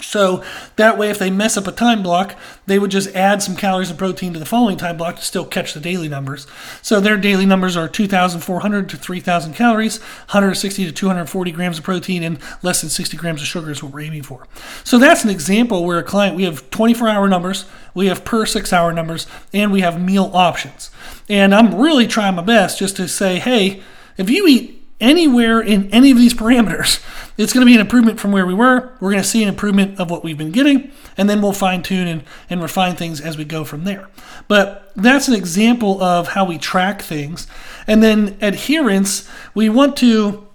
So 0.00 0.44
that 0.76 0.96
way, 0.96 1.10
if 1.10 1.18
they 1.18 1.30
mess 1.30 1.56
up 1.56 1.66
a 1.66 1.72
time 1.72 2.04
block, 2.04 2.36
they 2.66 2.78
would 2.78 2.90
just 2.90 3.14
add 3.16 3.42
some 3.42 3.56
calories 3.56 3.90
and 3.90 3.98
protein 3.98 4.32
to 4.32 4.38
the 4.38 4.46
following 4.46 4.76
time 4.76 4.96
block 4.96 5.16
to 5.16 5.22
still 5.22 5.44
catch 5.44 5.74
the 5.74 5.80
daily 5.80 6.08
numbers. 6.08 6.46
So 6.82 7.00
their 7.00 7.16
daily 7.16 7.46
numbers 7.46 7.76
are 7.76 7.88
2,400 7.88 8.88
to 8.90 8.96
3,000 8.96 9.54
calories, 9.54 9.98
160 9.98 10.84
to 10.86 10.92
240 10.92 11.50
grams 11.50 11.78
of 11.78 11.84
protein, 11.84 12.22
and 12.22 12.38
less 12.62 12.80
than 12.80 12.90
60 12.90 13.16
grams 13.16 13.42
of 13.42 13.48
sugar 13.48 13.72
is 13.72 13.82
what 13.82 13.92
we're 13.92 14.00
aiming 14.00 14.22
for. 14.22 14.46
So 14.84 14.98
that's 14.98 15.24
an 15.24 15.30
example 15.30 15.84
where 15.84 15.98
a 15.98 16.04
client, 16.04 16.36
we 16.36 16.44
have 16.44 16.70
24 16.70 17.08
hour 17.08 17.28
numbers, 17.28 17.64
we 17.92 18.06
have 18.06 18.24
per 18.24 18.46
six 18.46 18.72
hour 18.72 18.92
numbers, 18.92 19.26
and 19.52 19.72
we 19.72 19.80
have 19.80 20.00
meal 20.00 20.30
options. 20.32 20.90
And 21.28 21.52
I'm 21.52 21.74
really 21.74 22.06
trying 22.06 22.36
my 22.36 22.42
best 22.42 22.78
just 22.78 22.96
to 22.96 23.08
say, 23.08 23.40
hey, 23.40 23.82
if 24.16 24.30
you 24.30 24.46
eat 24.46 24.77
anywhere 25.00 25.60
in 25.60 25.90
any 25.90 26.10
of 26.10 26.18
these 26.18 26.34
parameters, 26.34 27.02
it's 27.36 27.52
going 27.52 27.64
to 27.64 27.70
be 27.70 27.74
an 27.74 27.80
improvement 27.80 28.18
from 28.18 28.32
where 28.32 28.46
we 28.46 28.54
were. 28.54 28.92
We're 29.00 29.10
going 29.10 29.22
to 29.22 29.28
see 29.28 29.42
an 29.42 29.48
improvement 29.48 30.00
of 30.00 30.10
what 30.10 30.24
we've 30.24 30.38
been 30.38 30.52
getting, 30.52 30.90
and 31.16 31.28
then 31.30 31.40
we'll 31.40 31.52
fine 31.52 31.82
tune 31.82 32.08
and, 32.08 32.24
and 32.50 32.60
refine 32.60 32.96
things 32.96 33.20
as 33.20 33.36
we 33.36 33.44
go 33.44 33.64
from 33.64 33.84
there. 33.84 34.08
But 34.48 34.92
that's 34.96 35.28
an 35.28 35.34
example 35.34 36.02
of 36.02 36.28
how 36.28 36.44
we 36.44 36.58
track 36.58 37.02
things. 37.02 37.46
And 37.86 38.02
then 38.02 38.36
adherence, 38.40 39.28
we 39.54 39.68
want 39.68 39.96
to 39.98 40.46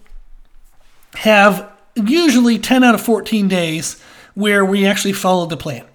have 1.15 1.71
usually 1.95 2.59
10 2.59 2.83
out 2.83 2.95
of 2.95 3.01
14 3.01 3.47
days 3.47 4.01
where 4.33 4.65
we 4.65 4.85
actually 4.85 5.13
followed 5.13 5.49
the 5.49 5.57
plan. 5.57 5.85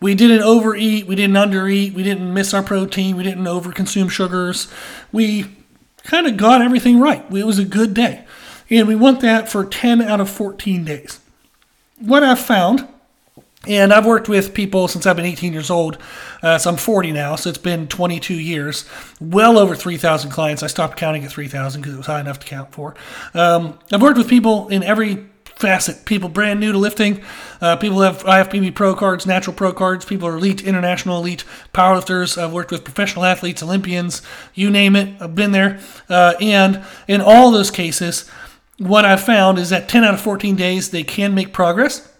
We 0.00 0.14
didn't 0.14 0.42
overeat, 0.42 1.06
we 1.06 1.14
didn't 1.14 1.36
undereat, 1.36 1.92
we 1.92 2.02
didn't 2.02 2.32
miss 2.32 2.54
our 2.54 2.62
protein, 2.62 3.16
we 3.16 3.22
didn't 3.22 3.44
overconsume 3.44 4.10
sugars. 4.10 4.68
We 5.12 5.59
kind 6.10 6.26
of 6.26 6.36
got 6.36 6.60
everything 6.60 6.98
right. 6.98 7.24
It 7.32 7.46
was 7.46 7.60
a 7.60 7.64
good 7.64 7.94
day. 7.94 8.24
And 8.68 8.88
we 8.88 8.96
want 8.96 9.20
that 9.20 9.48
for 9.48 9.64
10 9.64 10.02
out 10.02 10.20
of 10.20 10.28
14 10.28 10.84
days. 10.84 11.20
What 12.00 12.24
I've 12.24 12.40
found, 12.40 12.88
and 13.66 13.92
I've 13.92 14.06
worked 14.06 14.28
with 14.28 14.52
people 14.52 14.88
since 14.88 15.06
I've 15.06 15.14
been 15.14 15.24
18 15.24 15.52
years 15.52 15.70
old, 15.70 15.98
uh, 16.42 16.58
so 16.58 16.70
I'm 16.70 16.76
40 16.76 17.12
now, 17.12 17.36
so 17.36 17.48
it's 17.48 17.58
been 17.58 17.86
22 17.86 18.34
years, 18.34 18.88
well 19.20 19.56
over 19.56 19.76
3,000 19.76 20.30
clients. 20.32 20.64
I 20.64 20.66
stopped 20.66 20.96
counting 20.96 21.24
at 21.24 21.30
3,000 21.30 21.80
because 21.80 21.94
it 21.94 21.98
was 21.98 22.06
high 22.06 22.20
enough 22.20 22.40
to 22.40 22.46
count 22.46 22.72
for. 22.72 22.96
Um, 23.32 23.78
I've 23.92 24.02
worked 24.02 24.18
with 24.18 24.28
people 24.28 24.68
in 24.68 24.82
every 24.82 25.29
facet. 25.60 26.04
People 26.04 26.28
brand 26.28 26.58
new 26.58 26.72
to 26.72 26.78
lifting. 26.78 27.22
Uh, 27.60 27.76
people 27.76 28.00
have 28.00 28.24
IFBB 28.24 28.74
Pro 28.74 28.94
cards, 28.94 29.26
natural 29.26 29.54
pro 29.54 29.72
cards. 29.72 30.04
People 30.04 30.26
are 30.26 30.36
elite, 30.36 30.64
international 30.64 31.18
elite 31.18 31.44
powerlifters. 31.72 32.40
I've 32.42 32.52
worked 32.52 32.70
with 32.70 32.84
professional 32.84 33.24
athletes, 33.24 33.62
Olympians, 33.62 34.22
you 34.54 34.70
name 34.70 34.96
it. 34.96 35.20
I've 35.20 35.34
been 35.34 35.52
there. 35.52 35.80
Uh, 36.08 36.34
and 36.40 36.82
in 37.06 37.20
all 37.20 37.50
those 37.50 37.70
cases, 37.70 38.28
what 38.78 39.04
I've 39.04 39.22
found 39.22 39.58
is 39.58 39.70
that 39.70 39.88
10 39.88 40.04
out 40.04 40.14
of 40.14 40.20
14 40.20 40.56
days, 40.56 40.90
they 40.90 41.04
can 41.04 41.34
make 41.34 41.52
progress. 41.52 42.10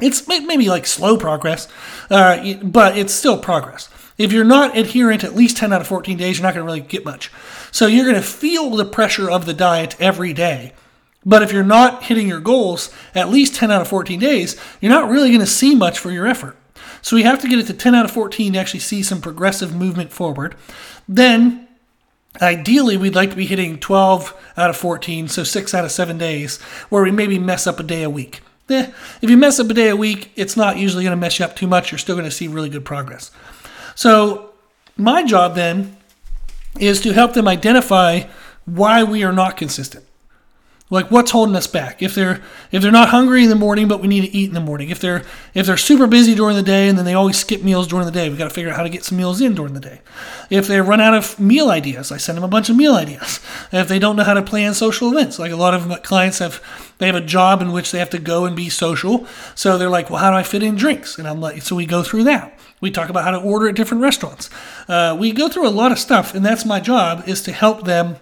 It's 0.00 0.28
maybe 0.28 0.68
like 0.68 0.86
slow 0.86 1.16
progress, 1.16 1.66
uh, 2.08 2.54
but 2.62 2.96
it's 2.96 3.12
still 3.12 3.38
progress. 3.38 3.88
If 4.16 4.32
you're 4.32 4.44
not 4.44 4.76
adherent 4.76 5.24
at 5.24 5.34
least 5.34 5.56
10 5.56 5.72
out 5.72 5.80
of 5.80 5.88
14 5.88 6.16
days, 6.16 6.38
you're 6.38 6.46
not 6.46 6.54
going 6.54 6.64
to 6.64 6.72
really 6.72 6.86
get 6.86 7.04
much. 7.04 7.32
So 7.72 7.86
you're 7.86 8.04
going 8.04 8.16
to 8.16 8.22
feel 8.22 8.70
the 8.70 8.84
pressure 8.84 9.28
of 9.28 9.46
the 9.46 9.54
diet 9.54 9.96
every 10.00 10.32
day 10.32 10.72
but 11.24 11.42
if 11.42 11.52
you're 11.52 11.64
not 11.64 12.04
hitting 12.04 12.28
your 12.28 12.40
goals 12.40 12.90
at 13.14 13.28
least 13.28 13.54
10 13.56 13.70
out 13.70 13.80
of 13.80 13.88
14 13.88 14.18
days, 14.18 14.56
you're 14.80 14.92
not 14.92 15.10
really 15.10 15.28
going 15.28 15.40
to 15.40 15.46
see 15.46 15.74
much 15.74 15.98
for 15.98 16.10
your 16.10 16.26
effort. 16.26 16.56
So 17.02 17.16
we 17.16 17.22
have 17.22 17.40
to 17.40 17.48
get 17.48 17.58
it 17.58 17.66
to 17.66 17.74
10 17.74 17.94
out 17.94 18.04
of 18.04 18.10
14 18.10 18.52
to 18.52 18.58
actually 18.58 18.80
see 18.80 19.02
some 19.02 19.20
progressive 19.20 19.74
movement 19.74 20.12
forward. 20.12 20.56
Then, 21.08 21.68
ideally, 22.40 22.96
we'd 22.96 23.14
like 23.14 23.30
to 23.30 23.36
be 23.36 23.46
hitting 23.46 23.78
12 23.78 24.34
out 24.56 24.70
of 24.70 24.76
14, 24.76 25.28
so 25.28 25.44
6 25.44 25.74
out 25.74 25.84
of 25.84 25.92
7 25.92 26.18
days, 26.18 26.60
where 26.88 27.02
we 27.02 27.10
maybe 27.10 27.38
mess 27.38 27.66
up 27.66 27.80
a 27.80 27.82
day 27.82 28.02
a 28.02 28.10
week. 28.10 28.40
Eh, 28.70 28.90
if 29.22 29.30
you 29.30 29.36
mess 29.36 29.58
up 29.58 29.70
a 29.70 29.74
day 29.74 29.88
a 29.88 29.96
week, 29.96 30.30
it's 30.36 30.56
not 30.56 30.76
usually 30.76 31.04
going 31.04 31.16
to 31.16 31.20
mess 31.20 31.38
you 31.38 31.44
up 31.44 31.56
too 31.56 31.66
much. 31.66 31.90
You're 31.90 31.98
still 31.98 32.16
going 32.16 32.28
to 32.28 32.30
see 32.30 32.48
really 32.48 32.68
good 32.68 32.84
progress. 32.84 33.30
So, 33.94 34.52
my 34.96 35.24
job 35.24 35.54
then 35.54 35.96
is 36.78 37.00
to 37.02 37.12
help 37.12 37.32
them 37.32 37.48
identify 37.48 38.24
why 38.64 39.04
we 39.04 39.24
are 39.24 39.32
not 39.32 39.56
consistent. 39.56 40.04
Like 40.90 41.10
what's 41.10 41.32
holding 41.32 41.54
us 41.54 41.66
back? 41.66 42.02
If 42.02 42.14
they're 42.14 42.42
if 42.72 42.82
they're 42.82 42.90
not 42.90 43.10
hungry 43.10 43.42
in 43.42 43.50
the 43.50 43.54
morning, 43.54 43.88
but 43.88 44.00
we 44.00 44.08
need 44.08 44.22
to 44.22 44.34
eat 44.34 44.48
in 44.48 44.54
the 44.54 44.60
morning. 44.60 44.88
If 44.88 45.00
they're 45.00 45.22
if 45.52 45.66
they're 45.66 45.76
super 45.76 46.06
busy 46.06 46.34
during 46.34 46.56
the 46.56 46.62
day 46.62 46.88
and 46.88 46.96
then 46.96 47.04
they 47.04 47.12
always 47.12 47.36
skip 47.36 47.62
meals 47.62 47.86
during 47.86 48.06
the 48.06 48.12
day, 48.12 48.30
we 48.30 48.36
got 48.36 48.48
to 48.48 48.54
figure 48.54 48.70
out 48.70 48.76
how 48.76 48.82
to 48.84 48.88
get 48.88 49.04
some 49.04 49.18
meals 49.18 49.42
in 49.42 49.54
during 49.54 49.74
the 49.74 49.80
day. 49.80 50.00
If 50.48 50.66
they 50.66 50.80
run 50.80 51.00
out 51.00 51.12
of 51.12 51.38
meal 51.38 51.70
ideas, 51.70 52.10
I 52.10 52.16
send 52.16 52.38
them 52.38 52.44
a 52.44 52.48
bunch 52.48 52.70
of 52.70 52.76
meal 52.76 52.94
ideas. 52.94 53.40
If 53.70 53.88
they 53.88 53.98
don't 53.98 54.16
know 54.16 54.24
how 54.24 54.32
to 54.32 54.42
plan 54.42 54.72
social 54.72 55.10
events, 55.10 55.38
like 55.38 55.52
a 55.52 55.56
lot 55.56 55.74
of 55.74 55.86
my 55.86 55.98
clients 55.98 56.38
have, 56.38 56.62
they 56.96 57.06
have 57.06 57.14
a 57.14 57.20
job 57.20 57.60
in 57.60 57.72
which 57.72 57.92
they 57.92 57.98
have 57.98 58.10
to 58.10 58.18
go 58.18 58.46
and 58.46 58.56
be 58.56 58.70
social. 58.70 59.26
So 59.54 59.76
they're 59.76 59.90
like, 59.90 60.08
well, 60.08 60.20
how 60.20 60.30
do 60.30 60.36
I 60.36 60.42
fit 60.42 60.62
in 60.62 60.74
drinks? 60.74 61.18
And 61.18 61.28
I'm 61.28 61.40
like, 61.40 61.60
so 61.60 61.76
we 61.76 61.84
go 61.84 62.02
through 62.02 62.24
that. 62.24 62.58
We 62.80 62.90
talk 62.90 63.10
about 63.10 63.24
how 63.24 63.32
to 63.32 63.38
order 63.38 63.68
at 63.68 63.74
different 63.74 64.02
restaurants. 64.02 64.48
Uh, 64.88 65.14
we 65.18 65.32
go 65.32 65.50
through 65.50 65.68
a 65.68 65.70
lot 65.70 65.92
of 65.92 65.98
stuff, 65.98 66.34
and 66.34 66.46
that's 66.46 66.64
my 66.64 66.80
job 66.80 67.24
is 67.28 67.42
to 67.42 67.52
help 67.52 67.84
them 67.84 68.16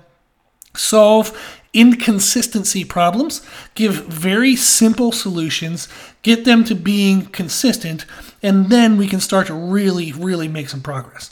solve 0.74 1.62
inconsistency 1.76 2.84
problems, 2.84 3.42
give 3.74 4.06
very 4.06 4.56
simple 4.56 5.12
solutions, 5.12 5.88
get 6.22 6.44
them 6.44 6.64
to 6.64 6.74
being 6.74 7.26
consistent, 7.26 8.06
and 8.42 8.70
then 8.70 8.96
we 8.96 9.06
can 9.06 9.20
start 9.20 9.46
to 9.46 9.54
really, 9.54 10.10
really 10.12 10.48
make 10.48 10.68
some 10.68 10.80
progress. 10.80 11.30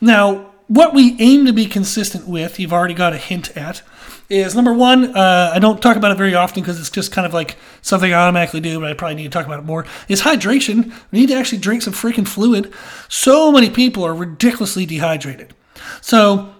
Now, 0.00 0.50
what 0.66 0.94
we 0.94 1.16
aim 1.20 1.46
to 1.46 1.52
be 1.52 1.66
consistent 1.66 2.26
with, 2.26 2.58
you've 2.58 2.72
already 2.72 2.94
got 2.94 3.12
a 3.12 3.18
hint 3.18 3.56
at, 3.56 3.82
is 4.28 4.54
number 4.54 4.72
one, 4.72 5.16
uh, 5.16 5.52
I 5.54 5.58
don't 5.58 5.80
talk 5.80 5.96
about 5.96 6.10
it 6.10 6.18
very 6.18 6.34
often 6.34 6.62
because 6.62 6.80
it's 6.80 6.90
just 6.90 7.12
kind 7.12 7.26
of 7.26 7.34
like 7.34 7.56
something 7.82 8.12
I 8.12 8.16
automatically 8.16 8.60
do, 8.60 8.80
but 8.80 8.90
I 8.90 8.94
probably 8.94 9.16
need 9.16 9.24
to 9.24 9.28
talk 9.30 9.46
about 9.46 9.60
it 9.60 9.66
more, 9.66 9.86
is 10.08 10.22
hydration. 10.22 10.92
We 11.12 11.20
need 11.20 11.28
to 11.28 11.34
actually 11.34 11.58
drink 11.58 11.82
some 11.82 11.92
freaking 11.92 12.26
fluid. 12.26 12.72
So 13.08 13.52
many 13.52 13.70
people 13.70 14.04
are 14.04 14.14
ridiculously 14.14 14.86
dehydrated. 14.86 15.54
So, 16.00 16.53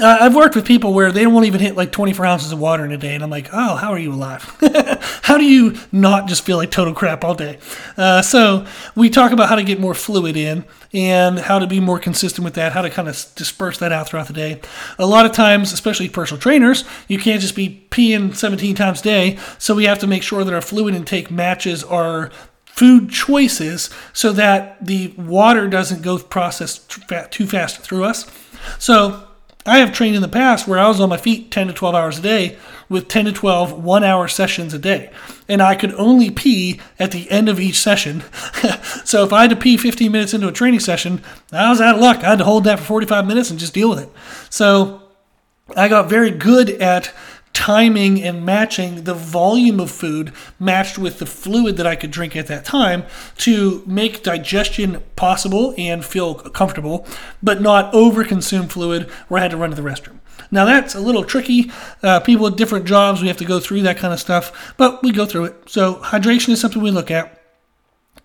I've 0.00 0.34
worked 0.34 0.54
with 0.54 0.64
people 0.64 0.92
where 0.94 1.10
they 1.10 1.26
won't 1.26 1.46
even 1.46 1.60
hit 1.60 1.76
like 1.76 1.92
24 1.92 2.24
ounces 2.26 2.52
of 2.52 2.60
water 2.60 2.84
in 2.84 2.92
a 2.92 2.96
day, 2.96 3.14
and 3.14 3.24
I'm 3.24 3.30
like, 3.30 3.48
oh, 3.52 3.76
how 3.76 3.92
are 3.92 3.98
you 3.98 4.12
alive? 4.12 4.42
how 5.22 5.38
do 5.38 5.44
you 5.44 5.76
not 5.90 6.28
just 6.28 6.44
feel 6.44 6.56
like 6.56 6.70
total 6.70 6.94
crap 6.94 7.24
all 7.24 7.34
day? 7.34 7.58
Uh, 7.96 8.22
so 8.22 8.66
we 8.94 9.10
talk 9.10 9.32
about 9.32 9.48
how 9.48 9.56
to 9.56 9.64
get 9.64 9.80
more 9.80 9.94
fluid 9.94 10.36
in 10.36 10.64
and 10.92 11.38
how 11.38 11.58
to 11.58 11.66
be 11.66 11.80
more 11.80 11.98
consistent 11.98 12.44
with 12.44 12.54
that, 12.54 12.72
how 12.72 12.82
to 12.82 12.90
kind 12.90 13.08
of 13.08 13.14
disperse 13.34 13.78
that 13.78 13.92
out 13.92 14.08
throughout 14.08 14.28
the 14.28 14.32
day. 14.32 14.60
A 14.98 15.06
lot 15.06 15.26
of 15.26 15.32
times, 15.32 15.72
especially 15.72 16.08
personal 16.08 16.40
trainers, 16.40 16.84
you 17.08 17.18
can't 17.18 17.40
just 17.40 17.56
be 17.56 17.86
peeing 17.90 18.36
17 18.36 18.76
times 18.76 19.00
a 19.00 19.04
day, 19.04 19.38
so 19.58 19.74
we 19.74 19.84
have 19.84 19.98
to 20.00 20.06
make 20.06 20.22
sure 20.22 20.44
that 20.44 20.54
our 20.54 20.60
fluid 20.60 20.94
intake 20.94 21.30
matches 21.30 21.82
our 21.82 22.30
food 22.66 23.10
choices 23.10 23.90
so 24.12 24.32
that 24.32 24.84
the 24.84 25.08
water 25.16 25.66
doesn't 25.66 26.02
go 26.02 26.18
process 26.18 26.78
too 27.30 27.46
fast 27.46 27.80
through 27.80 28.04
us. 28.04 28.30
So 28.78 29.28
I 29.64 29.78
have 29.78 29.92
trained 29.92 30.16
in 30.16 30.22
the 30.22 30.28
past 30.28 30.66
where 30.66 30.78
I 30.78 30.88
was 30.88 31.00
on 31.00 31.08
my 31.08 31.16
feet 31.16 31.50
10 31.50 31.68
to 31.68 31.72
12 31.72 31.94
hours 31.94 32.18
a 32.18 32.22
day 32.22 32.58
with 32.88 33.08
10 33.08 33.26
to 33.26 33.32
12 33.32 33.84
one 33.84 34.02
hour 34.02 34.26
sessions 34.28 34.74
a 34.74 34.78
day. 34.78 35.10
And 35.48 35.62
I 35.62 35.74
could 35.74 35.94
only 35.94 36.30
pee 36.30 36.80
at 36.98 37.12
the 37.12 37.30
end 37.30 37.48
of 37.48 37.60
each 37.60 37.78
session. 37.78 38.22
so 39.04 39.24
if 39.24 39.32
I 39.32 39.42
had 39.42 39.50
to 39.50 39.56
pee 39.56 39.76
15 39.76 40.10
minutes 40.10 40.34
into 40.34 40.48
a 40.48 40.52
training 40.52 40.80
session, 40.80 41.22
I 41.52 41.70
was 41.70 41.80
out 41.80 41.94
of 41.96 42.00
luck. 42.00 42.18
I 42.18 42.30
had 42.30 42.38
to 42.38 42.44
hold 42.44 42.64
that 42.64 42.80
for 42.80 42.86
45 42.86 43.26
minutes 43.26 43.50
and 43.50 43.60
just 43.60 43.74
deal 43.74 43.88
with 43.88 44.00
it. 44.00 44.10
So 44.50 45.02
I 45.76 45.88
got 45.88 46.08
very 46.08 46.30
good 46.30 46.70
at 46.70 47.14
timing 47.52 48.22
and 48.22 48.44
matching 48.44 49.04
the 49.04 49.14
volume 49.14 49.78
of 49.78 49.90
food 49.90 50.32
matched 50.58 50.98
with 50.98 51.18
the 51.18 51.26
fluid 51.26 51.76
that 51.76 51.86
I 51.86 51.96
could 51.96 52.10
drink 52.10 52.34
at 52.34 52.46
that 52.46 52.64
time 52.64 53.04
to 53.38 53.82
make 53.86 54.22
digestion 54.22 55.02
possible 55.16 55.74
and 55.76 56.04
feel 56.04 56.34
comfortable, 56.34 57.06
but 57.42 57.60
not 57.60 57.92
overconsume 57.92 58.70
fluid 58.70 59.10
where 59.28 59.40
I 59.40 59.42
had 59.42 59.50
to 59.52 59.56
run 59.56 59.70
to 59.70 59.76
the 59.76 59.82
restroom. 59.82 60.18
Now 60.50 60.64
that's 60.64 60.94
a 60.94 61.00
little 61.00 61.24
tricky. 61.24 61.70
Uh, 62.02 62.20
people 62.20 62.44
with 62.44 62.56
different 62.56 62.84
jobs, 62.84 63.20
we 63.20 63.28
have 63.28 63.36
to 63.38 63.44
go 63.44 63.60
through 63.60 63.82
that 63.82 63.96
kind 63.96 64.12
of 64.12 64.20
stuff, 64.20 64.74
but 64.76 65.02
we 65.02 65.12
go 65.12 65.26
through 65.26 65.44
it. 65.44 65.68
So 65.68 65.96
hydration 65.96 66.50
is 66.50 66.60
something 66.60 66.82
we 66.82 66.90
look 66.90 67.10
at. 67.10 67.41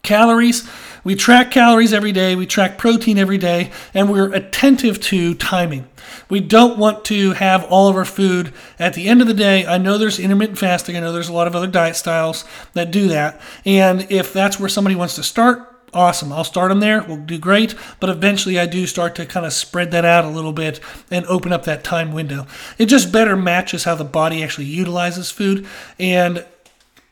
Calories, 0.07 0.65
we 1.03 1.15
track 1.15 1.51
calories 1.51 1.91
every 1.91 2.13
day, 2.13 2.33
we 2.37 2.45
track 2.45 2.77
protein 2.77 3.17
every 3.17 3.37
day, 3.37 3.71
and 3.93 4.09
we're 4.09 4.33
attentive 4.33 5.01
to 5.01 5.33
timing. 5.33 5.85
We 6.29 6.39
don't 6.39 6.77
want 6.77 7.03
to 7.05 7.33
have 7.33 7.65
all 7.65 7.89
of 7.89 7.97
our 7.97 8.05
food 8.05 8.53
at 8.79 8.93
the 8.93 9.09
end 9.09 9.19
of 9.19 9.27
the 9.27 9.33
day. 9.33 9.65
I 9.65 9.77
know 9.77 9.97
there's 9.97 10.17
intermittent 10.17 10.59
fasting, 10.59 10.95
I 10.95 11.01
know 11.01 11.11
there's 11.11 11.27
a 11.27 11.33
lot 11.33 11.47
of 11.47 11.57
other 11.57 11.67
diet 11.67 11.97
styles 11.97 12.45
that 12.71 12.89
do 12.89 13.09
that. 13.09 13.41
And 13.65 14.09
if 14.09 14.31
that's 14.31 14.61
where 14.61 14.69
somebody 14.69 14.95
wants 14.95 15.15
to 15.15 15.23
start, 15.23 15.75
awesome. 15.93 16.31
I'll 16.31 16.45
start 16.45 16.69
them 16.69 16.79
there. 16.79 17.03
We'll 17.03 17.17
do 17.17 17.37
great. 17.37 17.75
But 17.99 18.09
eventually, 18.09 18.57
I 18.57 18.65
do 18.65 18.87
start 18.87 19.13
to 19.15 19.25
kind 19.25 19.45
of 19.45 19.51
spread 19.51 19.91
that 19.91 20.05
out 20.05 20.23
a 20.23 20.29
little 20.29 20.53
bit 20.53 20.79
and 21.11 21.25
open 21.25 21.51
up 21.51 21.65
that 21.65 21.83
time 21.83 22.13
window. 22.13 22.47
It 22.77 22.85
just 22.85 23.11
better 23.11 23.35
matches 23.35 23.83
how 23.83 23.95
the 23.95 24.05
body 24.05 24.41
actually 24.41 24.67
utilizes 24.67 25.31
food. 25.31 25.67
And 25.99 26.45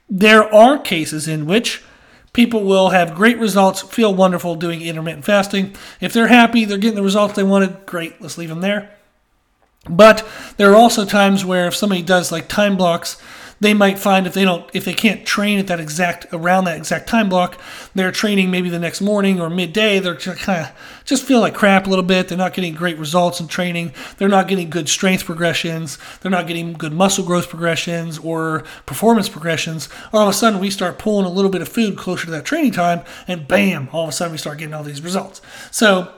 there 0.09 0.53
are 0.53 0.77
cases 0.79 1.27
in 1.27 1.45
which 1.45 1.83
people 2.35 2.65
will 2.65 2.89
have 2.89 3.15
great 3.15 3.39
results, 3.39 3.81
feel 3.81 4.13
wonderful 4.13 4.55
doing 4.55 4.81
intermittent 4.81 5.23
fasting. 5.23 5.73
If 6.01 6.11
they're 6.11 6.27
happy, 6.27 6.65
they're 6.65 6.77
getting 6.77 6.97
the 6.97 7.01
results 7.01 7.33
they 7.33 7.43
wanted, 7.43 7.85
great, 7.85 8.21
let's 8.21 8.37
leave 8.37 8.49
them 8.49 8.59
there. 8.59 8.91
But 9.89 10.27
there 10.57 10.71
are 10.71 10.75
also 10.75 11.05
times 11.05 11.45
where 11.45 11.67
if 11.67 11.75
somebody 11.75 12.01
does 12.01 12.33
like 12.33 12.49
time 12.49 12.75
blocks, 12.75 13.21
they 13.59 13.73
might 13.73 13.97
find 13.97 14.27
if 14.27 14.33
they 14.33 14.43
don't 14.43 14.69
if 14.73 14.85
they 14.85 14.93
can't 14.93 15.25
train 15.25 15.59
at 15.59 15.67
that 15.67 15.79
exact 15.79 16.25
around 16.33 16.65
that 16.65 16.77
exact 16.77 17.07
time 17.07 17.29
block 17.29 17.59
they're 17.93 18.11
training 18.11 18.51
maybe 18.51 18.69
the 18.69 18.79
next 18.79 19.01
morning 19.01 19.39
or 19.39 19.49
midday 19.49 19.99
they're 19.99 20.15
kind 20.15 20.65
of 20.65 21.03
just 21.05 21.23
feel 21.23 21.39
like 21.39 21.53
crap 21.53 21.87
a 21.87 21.89
little 21.89 22.03
bit 22.03 22.27
they're 22.27 22.37
not 22.37 22.53
getting 22.53 22.73
great 22.73 22.97
results 22.97 23.39
in 23.39 23.47
training 23.47 23.91
they're 24.17 24.27
not 24.27 24.47
getting 24.47 24.69
good 24.69 24.89
strength 24.89 25.25
progressions 25.25 25.97
they're 26.21 26.31
not 26.31 26.47
getting 26.47 26.73
good 26.73 26.93
muscle 26.93 27.23
growth 27.23 27.49
progressions 27.49 28.17
or 28.19 28.63
performance 28.85 29.29
progressions 29.29 29.89
all 30.13 30.23
of 30.23 30.29
a 30.29 30.33
sudden 30.33 30.59
we 30.59 30.69
start 30.69 30.99
pulling 30.99 31.25
a 31.25 31.29
little 31.29 31.51
bit 31.51 31.61
of 31.61 31.69
food 31.69 31.97
closer 31.97 32.25
to 32.25 32.31
that 32.31 32.45
training 32.45 32.71
time 32.71 33.03
and 33.27 33.47
bam 33.47 33.89
all 33.91 34.03
of 34.03 34.09
a 34.09 34.11
sudden 34.11 34.31
we 34.31 34.37
start 34.37 34.57
getting 34.57 34.73
all 34.73 34.83
these 34.83 35.01
results 35.01 35.41
so 35.71 36.11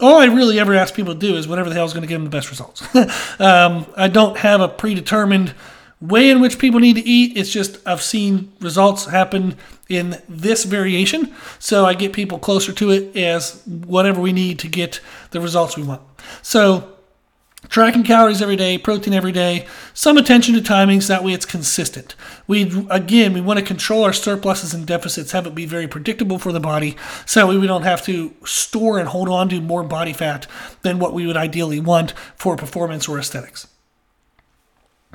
all 0.00 0.18
I 0.18 0.26
really 0.26 0.58
ever 0.58 0.74
ask 0.74 0.92
people 0.94 1.14
to 1.14 1.20
do 1.20 1.36
is 1.36 1.46
whatever 1.46 1.68
the 1.68 1.76
hell 1.76 1.84
is 1.84 1.92
going 1.92 2.02
to 2.02 2.08
give 2.08 2.16
them 2.16 2.24
the 2.24 2.30
best 2.30 2.50
results. 2.50 2.82
um, 3.40 3.86
I 3.96 4.08
don't 4.08 4.36
have 4.38 4.60
a 4.60 4.68
predetermined 4.68 5.54
way 6.00 6.30
in 6.30 6.40
which 6.40 6.58
people 6.58 6.80
need 6.80 6.96
to 6.96 7.08
eat. 7.08 7.36
It's 7.36 7.50
just 7.50 7.78
I've 7.86 8.02
seen 8.02 8.52
results 8.60 9.06
happen 9.06 9.56
in 9.88 10.20
this 10.28 10.64
variation. 10.64 11.34
So 11.58 11.84
I 11.84 11.94
get 11.94 12.12
people 12.12 12.38
closer 12.38 12.72
to 12.72 12.90
it 12.90 13.16
as 13.16 13.62
whatever 13.66 14.20
we 14.20 14.32
need 14.32 14.58
to 14.60 14.68
get 14.68 15.00
the 15.30 15.40
results 15.40 15.76
we 15.76 15.82
want. 15.82 16.02
So 16.42 16.94
tracking 17.68 18.02
calories 18.02 18.42
every 18.42 18.56
day, 18.56 18.76
protein 18.78 19.14
every 19.14 19.32
day, 19.32 19.66
some 19.94 20.16
attention 20.16 20.54
to 20.54 20.60
timings, 20.60 21.08
that 21.08 21.24
way 21.24 21.32
it's 21.32 21.46
consistent. 21.46 22.14
We 22.46 22.86
again 22.90 23.32
we 23.32 23.40
want 23.40 23.58
to 23.58 23.64
control 23.64 24.04
our 24.04 24.12
surpluses 24.12 24.74
and 24.74 24.86
deficits, 24.86 25.32
have 25.32 25.46
it 25.46 25.54
be 25.54 25.66
very 25.66 25.88
predictable 25.88 26.38
for 26.38 26.52
the 26.52 26.60
body, 26.60 26.96
so 27.26 27.46
we 27.46 27.66
don't 27.66 27.82
have 27.82 28.04
to 28.04 28.34
store 28.44 28.98
and 28.98 29.08
hold 29.08 29.28
on 29.28 29.48
to 29.48 29.60
more 29.60 29.82
body 29.82 30.12
fat 30.12 30.46
than 30.82 30.98
what 30.98 31.14
we 31.14 31.26
would 31.26 31.36
ideally 31.36 31.80
want 31.80 32.12
for 32.36 32.56
performance 32.56 33.08
or 33.08 33.18
aesthetics. 33.18 33.66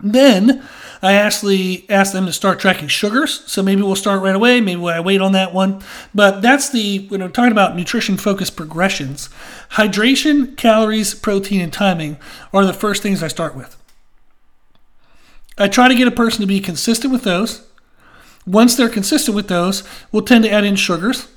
Then 0.03 0.67
I 1.01 1.13
actually 1.13 1.89
asked 1.89 2.13
them 2.13 2.25
to 2.25 2.33
start 2.33 2.59
tracking 2.59 2.87
sugars. 2.87 3.43
So 3.45 3.63
maybe 3.63 3.81
we'll 3.81 3.95
start 3.95 4.21
right 4.21 4.35
away. 4.35 4.59
Maybe 4.61 4.81
I 4.83 4.99
wait 4.99 5.21
on 5.21 5.31
that 5.31 5.53
one. 5.53 5.81
But 6.13 6.41
that's 6.41 6.69
the, 6.69 7.07
when 7.07 7.21
I'm 7.21 7.31
talking 7.31 7.51
about 7.51 7.75
nutrition 7.75 8.17
focused 8.17 8.55
progressions, 8.55 9.29
hydration, 9.71 10.57
calories, 10.57 11.13
protein, 11.13 11.61
and 11.61 11.71
timing 11.71 12.17
are 12.53 12.65
the 12.65 12.73
first 12.73 13.01
things 13.01 13.23
I 13.23 13.27
start 13.27 13.55
with. 13.55 13.75
I 15.57 15.67
try 15.67 15.87
to 15.87 15.95
get 15.95 16.07
a 16.07 16.11
person 16.11 16.41
to 16.41 16.47
be 16.47 16.59
consistent 16.59 17.11
with 17.11 17.23
those. 17.23 17.67
Once 18.45 18.75
they're 18.75 18.89
consistent 18.89 19.35
with 19.35 19.47
those, 19.47 19.83
we'll 20.11 20.23
tend 20.23 20.43
to 20.43 20.51
add 20.51 20.63
in 20.63 20.75
sugars. 20.75 21.27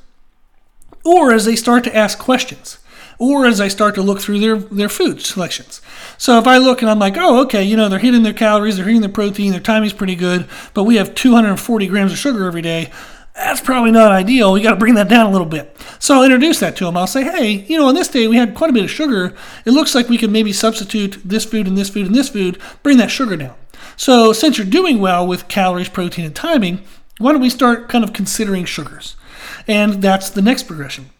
Or 1.04 1.32
as 1.32 1.44
they 1.44 1.56
start 1.56 1.84
to 1.84 1.96
ask 1.96 2.18
questions 2.18 2.78
or 3.18 3.46
as 3.46 3.60
I 3.60 3.68
start 3.68 3.94
to 3.96 4.02
look 4.02 4.20
through 4.20 4.40
their, 4.40 4.56
their 4.56 4.88
food 4.88 5.20
selections. 5.20 5.80
So 6.18 6.38
if 6.38 6.46
I 6.46 6.58
look 6.58 6.82
and 6.82 6.90
I'm 6.90 6.98
like, 6.98 7.16
oh, 7.16 7.42
okay, 7.42 7.62
you 7.62 7.76
know, 7.76 7.88
they're 7.88 7.98
hitting 7.98 8.22
their 8.22 8.32
calories, 8.32 8.76
they're 8.76 8.86
hitting 8.86 9.00
their 9.00 9.10
protein, 9.10 9.52
their 9.52 9.60
timing's 9.60 9.92
pretty 9.92 10.16
good, 10.16 10.48
but 10.74 10.84
we 10.84 10.96
have 10.96 11.14
240 11.14 11.86
grams 11.86 12.12
of 12.12 12.18
sugar 12.18 12.46
every 12.46 12.62
day. 12.62 12.90
That's 13.34 13.60
probably 13.60 13.92
not 13.92 14.12
ideal. 14.12 14.52
We 14.52 14.60
got 14.60 14.72
to 14.72 14.76
bring 14.76 14.94
that 14.94 15.08
down 15.08 15.26
a 15.26 15.30
little 15.30 15.46
bit. 15.46 15.74
So 15.98 16.14
I'll 16.14 16.24
introduce 16.24 16.60
that 16.60 16.76
to 16.76 16.84
them. 16.84 16.96
I'll 16.96 17.06
say, 17.06 17.24
hey, 17.24 17.64
you 17.66 17.78
know, 17.78 17.86
on 17.86 17.94
this 17.94 18.08
day 18.08 18.28
we 18.28 18.36
had 18.36 18.54
quite 18.54 18.70
a 18.70 18.74
bit 18.74 18.84
of 18.84 18.90
sugar. 18.90 19.34
It 19.64 19.70
looks 19.70 19.94
like 19.94 20.08
we 20.08 20.18
could 20.18 20.30
maybe 20.30 20.52
substitute 20.52 21.18
this 21.24 21.44
food 21.44 21.66
and 21.66 21.76
this 21.76 21.88
food 21.88 22.06
and 22.06 22.14
this 22.14 22.28
food, 22.28 22.60
bring 22.82 22.98
that 22.98 23.10
sugar 23.10 23.36
down. 23.36 23.54
So 23.96 24.32
since 24.32 24.58
you're 24.58 24.66
doing 24.66 25.00
well 25.00 25.26
with 25.26 25.48
calories, 25.48 25.88
protein, 25.88 26.24
and 26.24 26.36
timing, 26.36 26.82
why 27.18 27.32
don't 27.32 27.40
we 27.40 27.50
start 27.50 27.88
kind 27.88 28.04
of 28.04 28.12
considering 28.12 28.64
sugars? 28.64 29.16
And 29.66 30.02
that's 30.02 30.30
the 30.30 30.42
next 30.42 30.64
progression 30.64 31.10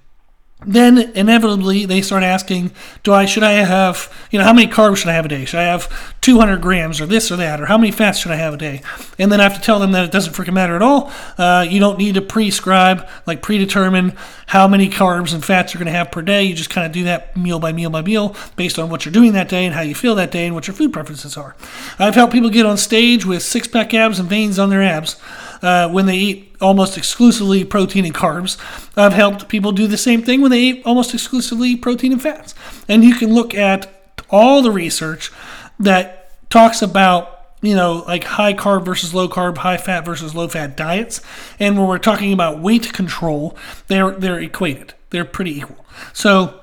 then 0.67 0.99
inevitably 1.15 1.85
they 1.85 2.03
start 2.03 2.23
asking, 2.23 2.73
do 3.03 3.13
I 3.13 3.25
should 3.25 3.43
I 3.43 3.53
have 3.53 4.13
you 4.31 4.39
know 4.39 4.45
how 4.45 4.53
many 4.53 4.71
carbs 4.71 4.99
should 4.99 5.09
I 5.09 5.15
have 5.15 5.25
a 5.25 5.29
day? 5.29 5.45
Should 5.45 5.61
I 5.61 5.65
have 5.65 6.15
200 6.21 6.61
grams 6.61 7.01
or 7.01 7.07
this 7.07 7.31
or 7.31 7.37
that 7.37 7.61
or 7.61 7.67
how 7.67 7.79
many 7.79 7.91
fats 7.91 8.19
should 8.19 8.33
I 8.33 8.37
have 8.37 8.55
a 8.55 8.57
day? 8.57 8.83
And 9.19 9.31
then 9.31 9.41
I 9.41 9.45
have 9.45 9.55
to 9.55 9.61
tell 9.61 9.79
them 9.79 9.93
that 9.93 10.05
it 10.05 10.13
doesn't 10.13 10.35
freaking 10.35 10.55
matter 10.55 10.77
at 10.77 10.83
all. 10.83 11.13
Uh, 11.39 11.67
you 11.69 11.81
don't 11.81 11.99
need 11.99 12.15
to 12.15 12.23
prescribe 12.23 13.09
like 13.27 13.43
predetermine 13.43 14.17
how 14.47 14.69
many 14.69 14.89
carbs 14.89 15.33
and 15.33 15.45
fats 15.45 15.73
you're 15.73 15.79
going 15.79 15.93
to 15.93 15.99
have 15.99 16.11
per 16.11 16.23
day. 16.23 16.45
You 16.45 16.55
just 16.55 16.71
kind 16.71 16.87
of 16.87 16.93
do 16.93 17.05
that 17.05 17.37
meal 17.37 17.59
by 17.59 17.73
meal 17.73 17.91
by 17.91 18.03
meal 18.03 18.37
based 18.57 18.79
on 18.79 18.91
what 18.91 19.05
you're 19.05 19.13
doing 19.13 19.33
that 19.33 19.49
day 19.49 19.65
and 19.65 19.75
how 19.75 19.83
you 19.83 19.95
feel 19.95 20.15
that 20.17 20.31
day 20.31 20.47
and 20.47 20.55
what 20.55 20.67
your 20.67 20.75
food 20.75 20.93
preferences 20.93 21.37
are. 21.37 21.57
I've 21.99 22.15
helped 22.15 22.33
people 22.33 22.51
get 22.51 22.67
on 22.67 22.77
stage 22.77 23.25
with 23.25 23.43
six 23.43 23.67
pack 23.67 23.95
abs 23.95 24.19
and 24.19 24.29
veins 24.29 24.59
on 24.59 24.71
their 24.71 24.83
abs 24.83 25.17
uh, 25.63 25.89
when 25.89 26.07
they 26.07 26.17
eat 26.17 26.57
almost 26.61 26.99
exclusively 26.99 27.65
protein 27.65 28.05
and 28.05 28.15
carbs. 28.15 28.59
I've 28.97 29.13
helped 29.13 29.49
people 29.49 29.73
do 29.73 29.87
the 29.87 29.97
same 29.97 30.23
thing 30.23 30.41
when 30.41 30.51
they 30.51 30.61
eat 30.61 30.83
almost 30.85 31.15
exclusively 31.15 31.77
protein 31.77 32.13
and 32.13 32.23
fats. 32.23 32.55
And 32.89 33.05
you 33.05 33.15
can 33.15 33.33
look 33.33 33.55
at 33.55 33.91
all 34.29 34.63
the 34.63 34.71
research 34.71 35.31
that 35.79 36.51
talks 36.51 36.83
about 36.83 37.33
you 37.63 37.77
know, 37.77 38.03
like 38.09 38.25
high 38.25 38.55
carb 38.55 38.85
versus 38.85 39.15
low 39.15 39.29
carb, 39.29 39.57
high 39.59 39.77
fat 39.77 40.05
versus 40.05 40.35
low 40.35 40.49
fat 40.49 40.77
diets. 40.77 41.21
And 41.61 41.79
when 41.79 41.87
we're 41.87 41.99
talking 41.99 42.33
about 42.33 42.59
weight 42.59 42.93
control, 42.93 43.57
they're 43.87 44.11
they're 44.11 44.41
equated. 44.41 44.95
They're 45.11 45.25
pretty 45.25 45.59
equal. 45.59 45.87
So 46.13 46.61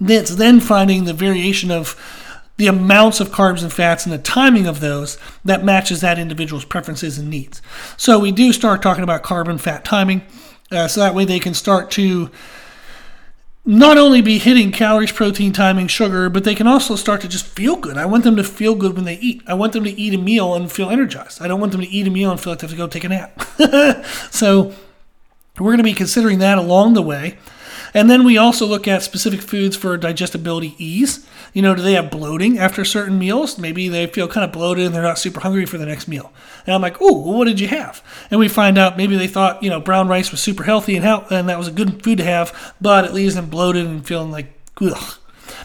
it's 0.00 0.36
then 0.36 0.60
finding 0.60 1.04
the 1.04 1.12
variation 1.12 1.70
of 1.70 1.96
the 2.62 2.68
amounts 2.68 3.18
of 3.18 3.30
carbs 3.30 3.60
and 3.60 3.72
fats 3.72 4.06
and 4.06 4.12
the 4.12 4.18
timing 4.18 4.68
of 4.68 4.78
those 4.78 5.18
that 5.44 5.64
matches 5.64 6.00
that 6.00 6.16
individual's 6.16 6.64
preferences 6.64 7.18
and 7.18 7.28
needs. 7.28 7.60
So 7.96 8.20
we 8.20 8.30
do 8.30 8.52
start 8.52 8.82
talking 8.82 9.02
about 9.02 9.24
carb 9.24 9.48
and 9.48 9.60
fat 9.60 9.84
timing, 9.84 10.22
uh, 10.70 10.86
so 10.86 11.00
that 11.00 11.12
way 11.12 11.24
they 11.24 11.40
can 11.40 11.54
start 11.54 11.90
to 11.92 12.30
not 13.64 13.98
only 13.98 14.22
be 14.22 14.38
hitting 14.38 14.70
calories, 14.70 15.10
protein, 15.10 15.52
timing, 15.52 15.88
sugar, 15.88 16.30
but 16.30 16.44
they 16.44 16.54
can 16.54 16.68
also 16.68 16.94
start 16.94 17.20
to 17.22 17.28
just 17.28 17.46
feel 17.46 17.74
good. 17.74 17.98
I 17.98 18.06
want 18.06 18.22
them 18.22 18.36
to 18.36 18.44
feel 18.44 18.76
good 18.76 18.94
when 18.94 19.06
they 19.06 19.16
eat. 19.16 19.42
I 19.48 19.54
want 19.54 19.72
them 19.72 19.82
to 19.82 19.90
eat 19.90 20.14
a 20.14 20.18
meal 20.18 20.54
and 20.54 20.70
feel 20.70 20.88
energized. 20.88 21.42
I 21.42 21.48
don't 21.48 21.58
want 21.58 21.72
them 21.72 21.80
to 21.80 21.88
eat 21.88 22.06
a 22.06 22.10
meal 22.10 22.30
and 22.30 22.40
feel 22.40 22.52
like 22.52 22.60
they 22.60 22.68
have 22.68 22.70
to 22.70 22.76
go 22.76 22.86
take 22.86 23.02
a 23.02 23.08
nap. 23.08 23.42
so 24.30 24.72
we're 25.58 25.70
going 25.70 25.78
to 25.78 25.82
be 25.82 25.94
considering 25.94 26.38
that 26.38 26.58
along 26.58 26.94
the 26.94 27.02
way. 27.02 27.38
And 27.94 28.08
then 28.08 28.24
we 28.24 28.38
also 28.38 28.66
look 28.66 28.88
at 28.88 29.02
specific 29.02 29.40
foods 29.40 29.76
for 29.76 29.96
digestibility 29.96 30.74
ease. 30.78 31.26
You 31.52 31.62
know, 31.62 31.74
do 31.74 31.82
they 31.82 31.92
have 31.92 32.10
bloating 32.10 32.58
after 32.58 32.84
certain 32.84 33.18
meals? 33.18 33.58
Maybe 33.58 33.88
they 33.88 34.06
feel 34.06 34.28
kind 34.28 34.44
of 34.44 34.52
bloated 34.52 34.86
and 34.86 34.94
they're 34.94 35.02
not 35.02 35.18
super 35.18 35.40
hungry 35.40 35.66
for 35.66 35.78
the 35.78 35.86
next 35.86 36.08
meal. 36.08 36.32
And 36.66 36.74
I'm 36.74 36.80
like, 36.80 36.96
oh, 37.00 37.20
well, 37.20 37.38
what 37.38 37.44
did 37.44 37.60
you 37.60 37.68
have? 37.68 38.02
And 38.30 38.40
we 38.40 38.48
find 38.48 38.78
out 38.78 38.96
maybe 38.96 39.16
they 39.16 39.28
thought, 39.28 39.62
you 39.62 39.68
know, 39.68 39.80
brown 39.80 40.08
rice 40.08 40.30
was 40.30 40.40
super 40.40 40.62
healthy 40.62 40.96
and, 40.96 41.04
health, 41.04 41.30
and 41.30 41.48
that 41.48 41.58
was 41.58 41.68
a 41.68 41.72
good 41.72 42.02
food 42.02 42.18
to 42.18 42.24
have, 42.24 42.74
but 42.80 43.04
it 43.04 43.12
leaves 43.12 43.34
them 43.34 43.50
bloated 43.50 43.86
and 43.86 44.06
feeling 44.06 44.30
like, 44.30 44.52
ugh. 44.80 45.18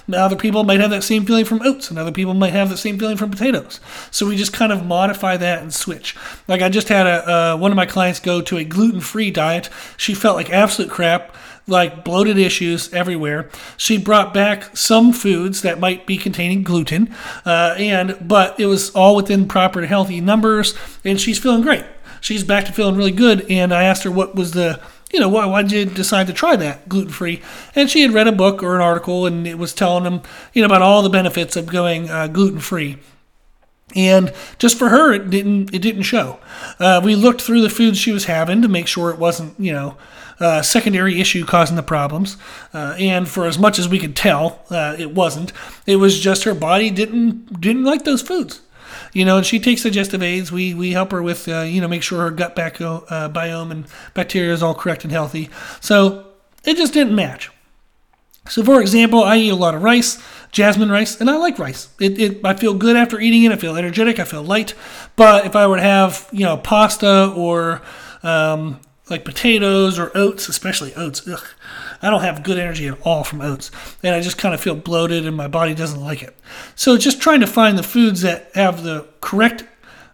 Now, 0.07 0.25
other 0.25 0.35
people 0.35 0.63
might 0.63 0.79
have 0.79 0.89
that 0.91 1.03
same 1.03 1.25
feeling 1.25 1.45
from 1.45 1.61
oats, 1.61 1.89
and 1.89 1.99
other 1.99 2.11
people 2.11 2.33
might 2.33 2.53
have 2.53 2.69
the 2.69 2.77
same 2.77 2.97
feeling 2.97 3.17
from 3.17 3.29
potatoes. 3.29 3.79
So 4.09 4.25
we 4.25 4.37
just 4.37 4.53
kind 4.53 4.71
of 4.71 4.85
modify 4.85 5.37
that 5.37 5.61
and 5.61 5.73
switch. 5.73 6.15
Like 6.47 6.61
I 6.61 6.69
just 6.69 6.87
had 6.87 7.05
a 7.05 7.29
uh, 7.29 7.57
one 7.57 7.71
of 7.71 7.75
my 7.75 7.85
clients 7.85 8.19
go 8.19 8.41
to 8.41 8.57
a 8.57 8.63
gluten-free 8.63 9.31
diet. 9.31 9.69
She 9.97 10.13
felt 10.13 10.37
like 10.37 10.49
absolute 10.49 10.89
crap 10.89 11.35
like 11.67 12.03
bloated 12.03 12.37
issues 12.37 12.91
everywhere. 12.93 13.49
She 13.75 13.97
brought 13.97 14.33
back 14.33 14.75
some 14.75 15.11
foods 15.11 15.61
that 15.61 15.79
might 15.79 16.05
be 16.05 16.17
containing 16.17 16.63
gluten, 16.63 17.13
uh, 17.45 17.75
and 17.77 18.17
but 18.21 18.59
it 18.59 18.65
was 18.65 18.89
all 18.91 19.15
within 19.15 19.47
proper 19.47 19.85
healthy 19.85 20.21
numbers, 20.21 20.73
and 21.03 21.19
she's 21.19 21.39
feeling 21.39 21.61
great. 21.61 21.85
She's 22.21 22.43
back 22.43 22.65
to 22.65 22.71
feeling 22.71 22.95
really 22.95 23.11
good. 23.11 23.45
And 23.49 23.73
I 23.73 23.83
asked 23.83 24.03
her 24.03 24.11
what 24.11 24.35
was 24.35 24.51
the 24.51 24.81
you 25.11 25.21
know, 25.21 25.29
why, 25.29 25.61
did 25.61 25.71
you 25.71 25.85
decide 25.85 26.27
to 26.27 26.33
try 26.33 26.57
that 26.57 26.89
gluten 26.89 27.11
free? 27.11 27.41
And 27.75 27.89
she 27.89 28.01
had 28.01 28.11
read 28.11 28.27
a 28.27 28.33
book 28.33 28.61
or 28.61 28.75
an 28.75 28.81
article, 28.81 29.25
and 29.25 29.47
it 29.47 29.57
was 29.57 29.73
telling 29.73 30.03
them, 30.03 30.21
you 30.53 30.61
know, 30.61 30.65
about 30.65 30.81
all 30.81 31.01
the 31.01 31.09
benefits 31.09 31.55
of 31.55 31.65
going 31.65 32.09
uh, 32.09 32.27
gluten 32.27 32.59
free. 32.59 32.97
And 33.95 34.33
just 34.59 34.77
for 34.77 34.89
her, 34.89 35.13
it 35.13 35.29
didn't 35.29 35.73
it 35.73 35.81
didn't 35.81 36.03
show. 36.03 36.39
Uh, 36.77 36.99
we 37.03 37.15
looked 37.15 37.41
through 37.41 37.61
the 37.61 37.69
foods 37.69 37.97
she 37.97 38.11
was 38.11 38.25
having 38.25 38.61
to 38.61 38.67
make 38.67 38.85
sure 38.85 39.11
it 39.11 39.17
wasn't, 39.17 39.57
you 39.57 39.71
know, 39.71 39.95
uh, 40.39 40.61
secondary 40.61 41.19
issue 41.19 41.45
causing 41.45 41.75
the 41.75 41.83
problems. 41.83 42.37
Uh, 42.73 42.95
and 42.99 43.27
for 43.27 43.45
as 43.45 43.57
much 43.57 43.79
as 43.79 43.87
we 43.87 43.99
could 43.99 44.15
tell, 44.15 44.63
uh, 44.69 44.95
it 44.97 45.13
wasn't. 45.13 45.51
It 45.85 45.97
was 45.97 46.19
just 46.19 46.43
her 46.43 46.53
body 46.53 46.89
didn't 46.89 47.59
didn't 47.59 47.83
like 47.83 48.03
those 48.03 48.21
foods. 48.21 48.61
You 49.13 49.25
know, 49.25 49.37
and 49.37 49.45
she 49.45 49.59
takes 49.59 49.83
digestive 49.83 50.21
aids. 50.21 50.51
We 50.51 50.73
we 50.73 50.91
help 50.91 51.11
her 51.11 51.21
with 51.21 51.47
uh, 51.47 51.61
you 51.61 51.81
know 51.81 51.87
make 51.87 52.03
sure 52.03 52.21
her 52.21 52.31
gut 52.31 52.55
back, 52.55 52.79
uh, 52.81 53.29
biome 53.29 53.71
and 53.71 53.85
bacteria 54.13 54.53
is 54.53 54.61
all 54.61 54.75
correct 54.75 55.03
and 55.03 55.11
healthy. 55.11 55.49
So 55.81 56.27
it 56.63 56.77
just 56.77 56.93
didn't 56.93 57.15
match. 57.15 57.51
So, 58.49 58.63
for 58.63 58.81
example, 58.81 59.23
I 59.23 59.37
eat 59.37 59.49
a 59.49 59.55
lot 59.55 59.75
of 59.75 59.83
rice, 59.83 60.21
jasmine 60.51 60.89
rice, 60.89 61.19
and 61.19 61.29
I 61.29 61.37
like 61.37 61.59
rice. 61.59 61.89
It, 61.99 62.19
it, 62.19 62.45
I 62.45 62.53
feel 62.53 62.73
good 62.73 62.95
after 62.95 63.19
eating 63.19 63.43
it. 63.43 63.51
I 63.51 63.57
feel 63.57 63.75
energetic. 63.75 64.19
I 64.19 64.23
feel 64.23 64.43
light. 64.43 64.73
But 65.15 65.45
if 65.45 65.55
I 65.55 65.67
were 65.67 65.77
to 65.77 65.81
have, 65.81 66.27
you 66.31 66.45
know, 66.45 66.57
pasta 66.57 67.33
or 67.35 67.81
um, 68.23 68.79
like 69.09 69.25
potatoes 69.25 69.97
or 69.97 70.11
oats, 70.15 70.49
especially 70.49 70.93
oats. 70.95 71.27
Ugh, 71.27 71.43
I 72.01 72.09
don't 72.09 72.21
have 72.21 72.43
good 72.43 72.59
energy 72.59 72.87
at 72.87 72.99
all 73.01 73.23
from 73.23 73.41
oats, 73.41 73.71
and 74.03 74.13
I 74.13 74.21
just 74.21 74.37
kind 74.37 74.53
of 74.53 74.61
feel 74.61 74.75
bloated, 74.75 75.25
and 75.25 75.35
my 75.35 75.47
body 75.47 75.73
doesn't 75.73 76.01
like 76.01 76.21
it. 76.23 76.35
So 76.75 76.97
just 76.97 77.21
trying 77.21 77.39
to 77.41 77.47
find 77.47 77.77
the 77.77 77.83
foods 77.83 78.21
that 78.21 78.51
have 78.53 78.83
the 78.83 79.07
correct 79.21 79.65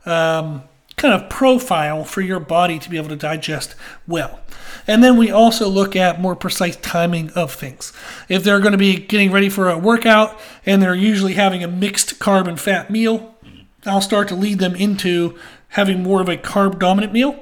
um, 0.05 0.63
kind 0.95 1.13
of 1.13 1.29
profile 1.29 2.03
for 2.03 2.21
your 2.21 2.39
body 2.39 2.79
to 2.79 2.89
be 2.89 2.97
able 2.97 3.09
to 3.09 3.15
digest 3.15 3.75
well. 4.07 4.39
And 4.85 5.03
then 5.03 5.17
we 5.17 5.31
also 5.31 5.67
look 5.67 5.95
at 5.95 6.21
more 6.21 6.35
precise 6.35 6.75
timing 6.77 7.29
of 7.31 7.53
things. 7.53 7.93
If 8.29 8.43
they're 8.43 8.59
going 8.59 8.73
to 8.73 8.77
be 8.77 8.97
getting 8.97 9.31
ready 9.31 9.49
for 9.49 9.69
a 9.69 9.77
workout 9.77 10.39
and 10.65 10.81
they're 10.81 10.95
usually 10.95 11.33
having 11.33 11.63
a 11.63 11.67
mixed 11.67 12.19
carb 12.19 12.47
and 12.47 12.59
fat 12.59 12.89
meal, 12.89 13.35
I'll 13.85 14.01
start 14.01 14.27
to 14.29 14.35
lead 14.35 14.59
them 14.59 14.75
into 14.75 15.37
having 15.69 16.03
more 16.03 16.21
of 16.21 16.29
a 16.29 16.37
carb 16.37 16.79
dominant 16.79 17.13
meal 17.13 17.39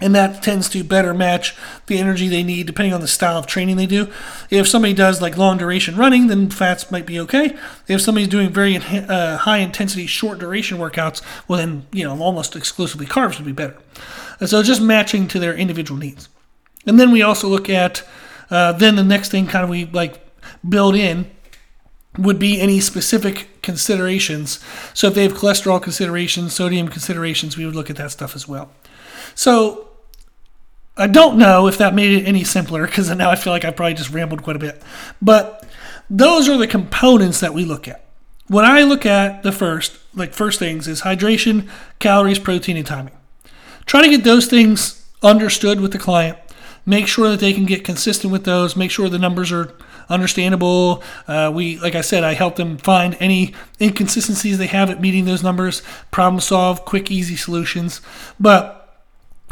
and 0.00 0.14
that 0.14 0.42
tends 0.42 0.68
to 0.70 0.84
better 0.84 1.12
match 1.12 1.56
the 1.86 1.98
energy 1.98 2.28
they 2.28 2.42
need 2.42 2.66
depending 2.66 2.92
on 2.92 3.00
the 3.00 3.08
style 3.08 3.38
of 3.38 3.46
training 3.46 3.76
they 3.76 3.86
do. 3.86 4.10
If 4.50 4.68
somebody 4.68 4.94
does 4.94 5.20
like 5.20 5.36
long 5.36 5.58
duration 5.58 5.96
running, 5.96 6.26
then 6.26 6.50
fats 6.50 6.90
might 6.90 7.06
be 7.06 7.18
okay. 7.20 7.56
If 7.86 8.00
somebody's 8.00 8.28
doing 8.28 8.50
very 8.50 8.76
uh, 8.76 9.38
high 9.38 9.58
intensity, 9.58 10.06
short 10.06 10.38
duration 10.38 10.78
workouts, 10.78 11.22
well, 11.46 11.58
then 11.58 11.86
you 11.92 12.04
know 12.04 12.20
almost 12.20 12.56
exclusively 12.56 13.06
carbs 13.06 13.38
would 13.38 13.46
be 13.46 13.52
better. 13.52 13.76
And 14.40 14.48
so 14.48 14.62
just 14.62 14.82
matching 14.82 15.28
to 15.28 15.38
their 15.38 15.54
individual 15.54 15.98
needs. 15.98 16.28
And 16.86 16.98
then 16.98 17.10
we 17.10 17.22
also 17.22 17.48
look 17.48 17.68
at 17.68 18.06
uh, 18.50 18.72
then 18.72 18.96
the 18.96 19.04
next 19.04 19.30
thing 19.30 19.46
kind 19.46 19.64
of 19.64 19.70
we 19.70 19.86
like 19.86 20.20
build 20.66 20.94
in 20.94 21.30
would 22.16 22.38
be 22.38 22.60
any 22.60 22.80
specific 22.80 23.48
considerations. 23.62 24.60
So 24.94 25.08
if 25.08 25.14
they 25.14 25.22
have 25.22 25.34
cholesterol 25.34 25.80
considerations, 25.80 26.54
sodium 26.54 26.88
considerations, 26.88 27.56
we 27.56 27.64
would 27.64 27.76
look 27.76 27.90
at 27.90 27.96
that 27.96 28.10
stuff 28.10 28.34
as 28.34 28.48
well. 28.48 28.72
So 29.34 29.87
I 30.98 31.06
don't 31.06 31.38
know 31.38 31.68
if 31.68 31.78
that 31.78 31.94
made 31.94 32.10
it 32.10 32.26
any 32.26 32.42
simpler 32.42 32.84
because 32.84 33.08
now 33.14 33.30
I 33.30 33.36
feel 33.36 33.52
like 33.52 33.64
I 33.64 33.70
probably 33.70 33.94
just 33.94 34.10
rambled 34.10 34.42
quite 34.42 34.56
a 34.56 34.58
bit. 34.58 34.82
But 35.22 35.64
those 36.10 36.48
are 36.48 36.56
the 36.56 36.66
components 36.66 37.38
that 37.40 37.54
we 37.54 37.64
look 37.64 37.86
at. 37.86 38.04
What 38.48 38.64
I 38.64 38.82
look 38.82 39.06
at 39.06 39.42
the 39.42 39.52
first, 39.52 39.98
like 40.14 40.34
first 40.34 40.58
things, 40.58 40.88
is 40.88 41.02
hydration, 41.02 41.68
calories, 42.00 42.38
protein, 42.38 42.76
and 42.76 42.86
timing. 42.86 43.14
Try 43.86 44.02
to 44.02 44.08
get 44.08 44.24
those 44.24 44.46
things 44.46 45.06
understood 45.22 45.80
with 45.80 45.92
the 45.92 45.98
client. 45.98 46.36
Make 46.84 47.06
sure 47.06 47.28
that 47.30 47.40
they 47.40 47.52
can 47.52 47.66
get 47.66 47.84
consistent 47.84 48.32
with 48.32 48.44
those. 48.44 48.74
Make 48.74 48.90
sure 48.90 49.08
the 49.08 49.18
numbers 49.18 49.52
are 49.52 49.74
understandable. 50.08 51.02
Uh, 51.26 51.52
we, 51.54 51.78
like 51.78 51.94
I 51.94 52.00
said, 52.00 52.24
I 52.24 52.32
help 52.32 52.56
them 52.56 52.78
find 52.78 53.16
any 53.20 53.54
inconsistencies 53.80 54.58
they 54.58 54.66
have 54.66 54.90
at 54.90 55.00
meeting 55.00 55.26
those 55.26 55.42
numbers, 55.42 55.82
problem 56.10 56.40
solve, 56.40 56.84
quick, 56.84 57.10
easy 57.10 57.36
solutions. 57.36 58.00
But 58.40 58.77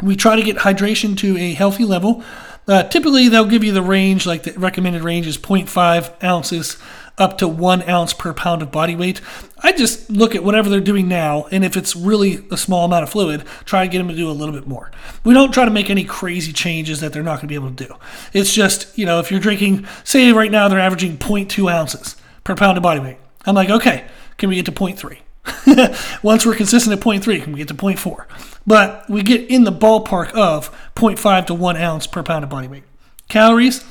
we 0.01 0.15
try 0.15 0.35
to 0.35 0.43
get 0.43 0.57
hydration 0.57 1.17
to 1.17 1.37
a 1.37 1.53
healthy 1.53 1.85
level. 1.85 2.23
Uh, 2.67 2.83
typically, 2.83 3.29
they'll 3.29 3.45
give 3.45 3.63
you 3.63 3.71
the 3.71 3.81
range, 3.81 4.25
like 4.25 4.43
the 4.43 4.51
recommended 4.59 5.01
range 5.01 5.25
is 5.25 5.37
0.5 5.37 6.23
ounces 6.23 6.77
up 7.17 7.37
to 7.39 7.47
one 7.47 7.81
ounce 7.89 8.13
per 8.13 8.33
pound 8.33 8.61
of 8.61 8.71
body 8.71 8.95
weight. 8.95 9.21
I 9.59 9.71
just 9.71 10.09
look 10.09 10.35
at 10.35 10.43
whatever 10.43 10.69
they're 10.69 10.79
doing 10.79 11.07
now, 11.07 11.47
and 11.49 11.65
if 11.65 11.75
it's 11.75 11.95
really 11.95 12.45
a 12.51 12.57
small 12.57 12.85
amount 12.85 13.03
of 13.03 13.09
fluid, 13.09 13.43
try 13.65 13.85
to 13.85 13.91
get 13.91 13.97
them 13.97 14.09
to 14.09 14.15
do 14.15 14.29
a 14.29 14.31
little 14.31 14.53
bit 14.53 14.67
more. 14.67 14.91
We 15.23 15.33
don't 15.33 15.53
try 15.53 15.65
to 15.65 15.71
make 15.71 15.89
any 15.89 16.03
crazy 16.03 16.53
changes 16.53 16.99
that 16.99 17.13
they're 17.13 17.23
not 17.23 17.37
going 17.37 17.41
to 17.41 17.47
be 17.47 17.55
able 17.55 17.71
to 17.73 17.87
do. 17.87 17.95
It's 18.33 18.53
just, 18.53 18.95
you 18.97 19.05
know, 19.05 19.19
if 19.19 19.31
you're 19.31 19.39
drinking, 19.39 19.87
say 20.03 20.31
right 20.31 20.51
now 20.51 20.67
they're 20.67 20.79
averaging 20.79 21.17
0.2 21.17 21.71
ounces 21.71 22.15
per 22.43 22.55
pound 22.55 22.77
of 22.77 22.83
body 22.83 22.99
weight. 22.99 23.17
I'm 23.45 23.55
like, 23.55 23.69
okay, 23.69 24.05
can 24.37 24.49
we 24.49 24.55
get 24.55 24.65
to 24.65 24.71
0.3? 24.71 25.17
Once 26.23 26.45
we're 26.45 26.55
consistent 26.55 26.97
at 26.97 27.03
0.3, 27.03 27.43
can 27.43 27.53
we 27.53 27.59
get 27.59 27.67
to 27.67 27.73
0.4? 27.73 28.25
But 28.65 29.09
we 29.09 29.21
get 29.21 29.49
in 29.49 29.63
the 29.63 29.71
ballpark 29.71 30.31
of 30.31 30.71
0.5 30.95 31.47
to 31.47 31.53
1 31.53 31.77
ounce 31.77 32.07
per 32.07 32.23
pound 32.23 32.43
of 32.43 32.49
body 32.49 32.67
weight. 32.67 32.83
Calories, 33.29 33.83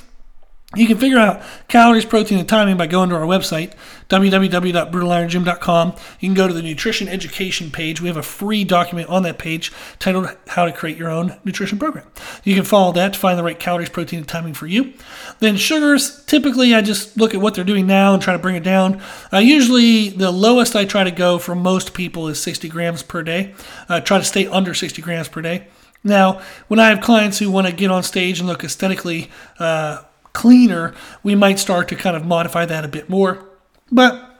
you 0.74 0.88
can 0.88 0.98
figure 0.98 1.18
out 1.18 1.42
calories, 1.68 2.04
protein, 2.04 2.38
and 2.38 2.48
timing 2.48 2.76
by 2.76 2.88
going 2.88 3.08
to 3.10 3.14
our 3.14 3.24
website, 3.24 3.72
www.brutalirongym.com. 4.08 5.94
You 6.18 6.28
can 6.28 6.34
go 6.34 6.48
to 6.48 6.52
the 6.52 6.60
nutrition 6.62 7.06
education 7.06 7.70
page. 7.70 8.00
We 8.00 8.08
have 8.08 8.16
a 8.16 8.22
free 8.22 8.64
document 8.64 9.08
on 9.08 9.22
that 9.22 9.38
page 9.38 9.72
titled 10.00 10.36
How 10.48 10.64
to 10.64 10.72
Create 10.72 10.98
Your 10.98 11.08
Own 11.08 11.36
Nutrition 11.44 11.78
Program. 11.78 12.04
You 12.42 12.56
can 12.56 12.64
follow 12.64 12.90
that 12.94 13.12
to 13.12 13.18
find 13.18 13.38
the 13.38 13.44
right 13.44 13.58
calories, 13.58 13.90
protein, 13.90 14.18
and 14.18 14.28
timing 14.28 14.54
for 14.54 14.66
you. 14.66 14.94
Then 15.38 15.56
sugars, 15.56 16.24
typically 16.24 16.74
I 16.74 16.82
just 16.82 17.16
look 17.16 17.32
at 17.32 17.40
what 17.40 17.54
they're 17.54 17.64
doing 17.64 17.86
now 17.86 18.12
and 18.12 18.20
try 18.20 18.32
to 18.32 18.38
bring 18.38 18.56
it 18.56 18.64
down. 18.64 19.00
Uh, 19.32 19.38
usually 19.38 20.08
the 20.08 20.32
lowest 20.32 20.74
I 20.74 20.84
try 20.84 21.04
to 21.04 21.12
go 21.12 21.38
for 21.38 21.54
most 21.54 21.94
people 21.94 22.26
is 22.26 22.42
60 22.42 22.68
grams 22.68 23.04
per 23.04 23.22
day. 23.22 23.54
Uh, 23.88 24.00
try 24.00 24.18
to 24.18 24.24
stay 24.24 24.48
under 24.48 24.74
60 24.74 25.00
grams 25.00 25.28
per 25.28 25.42
day. 25.42 25.68
Now, 26.02 26.42
when 26.68 26.80
I 26.80 26.88
have 26.88 27.00
clients 27.00 27.38
who 27.38 27.50
want 27.50 27.68
to 27.68 27.72
get 27.72 27.90
on 27.90 28.02
stage 28.02 28.40
and 28.40 28.48
look 28.48 28.62
aesthetically 28.62 29.30
uh, 29.58 30.02
cleaner, 30.36 30.94
we 31.22 31.34
might 31.34 31.58
start 31.58 31.88
to 31.88 31.96
kind 31.96 32.14
of 32.16 32.24
modify 32.24 32.66
that 32.66 32.84
a 32.84 32.88
bit 32.88 33.08
more. 33.08 33.44
But 33.90 34.36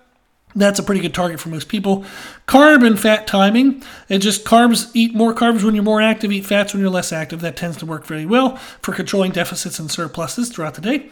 that's 0.55 0.79
a 0.79 0.83
pretty 0.83 1.01
good 1.01 1.15
target 1.15 1.41
for 1.41 1.49
most 1.49 1.69
people. 1.69 2.05
Carb 2.47 2.87
and 2.87 3.01
fat 3.01 3.27
timing. 3.27 3.83
It 4.09 4.19
just 4.19 4.45
carbs, 4.45 4.91
eat 4.95 5.15
more 5.15 5.35
carbs 5.35 5.65
when 5.65 5.75
you're 5.75 5.85
more 5.85 6.03
active, 6.03 6.31
eat 6.33 6.47
fats 6.47 6.73
when 6.73 6.81
you're 6.83 6.91
less 6.91 7.13
active. 7.13 7.41
That 7.41 7.57
tends 7.57 7.77
to 7.79 7.87
work 7.87 8.07
very 8.07 8.27
well 8.27 8.57
for 8.81 8.93
controlling 8.93 9.33
deficits 9.33 9.79
and 9.79 9.91
surpluses 9.91 10.51
throughout 10.51 10.75
the 10.75 10.81
day. 10.81 11.11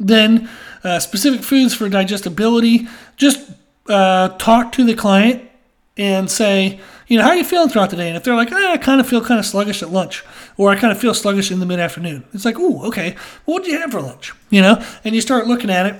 Then, 0.00 0.48
uh, 0.82 0.98
specific 0.98 1.42
foods 1.42 1.74
for 1.74 1.88
digestibility. 1.88 2.88
Just 3.16 3.50
uh, 3.88 4.30
talk 4.38 4.72
to 4.72 4.84
the 4.84 4.94
client 4.94 5.42
and 5.96 6.30
say, 6.30 6.80
you 7.12 7.18
know, 7.18 7.24
how 7.24 7.28
are 7.28 7.36
you 7.36 7.44
feeling 7.44 7.68
throughout 7.68 7.90
the 7.90 7.96
day? 7.96 8.08
And 8.08 8.16
if 8.16 8.24
they're 8.24 8.34
like, 8.34 8.50
ah, 8.52 8.72
I 8.72 8.78
kind 8.78 8.98
of 8.98 9.06
feel 9.06 9.22
kind 9.22 9.38
of 9.38 9.44
sluggish 9.44 9.82
at 9.82 9.90
lunch, 9.90 10.24
or 10.56 10.70
I 10.70 10.76
kind 10.76 10.90
of 10.90 10.98
feel 10.98 11.12
sluggish 11.12 11.52
in 11.52 11.60
the 11.60 11.66
mid 11.66 11.78
afternoon, 11.78 12.24
it's 12.32 12.46
like, 12.46 12.58
oh, 12.58 12.86
okay, 12.86 13.16
what 13.44 13.62
did 13.62 13.72
you 13.72 13.78
have 13.80 13.90
for 13.90 14.00
lunch? 14.00 14.32
You 14.48 14.62
know, 14.62 14.82
and 15.04 15.14
you 15.14 15.20
start 15.20 15.46
looking 15.46 15.68
at 15.68 15.84
it, 15.84 15.94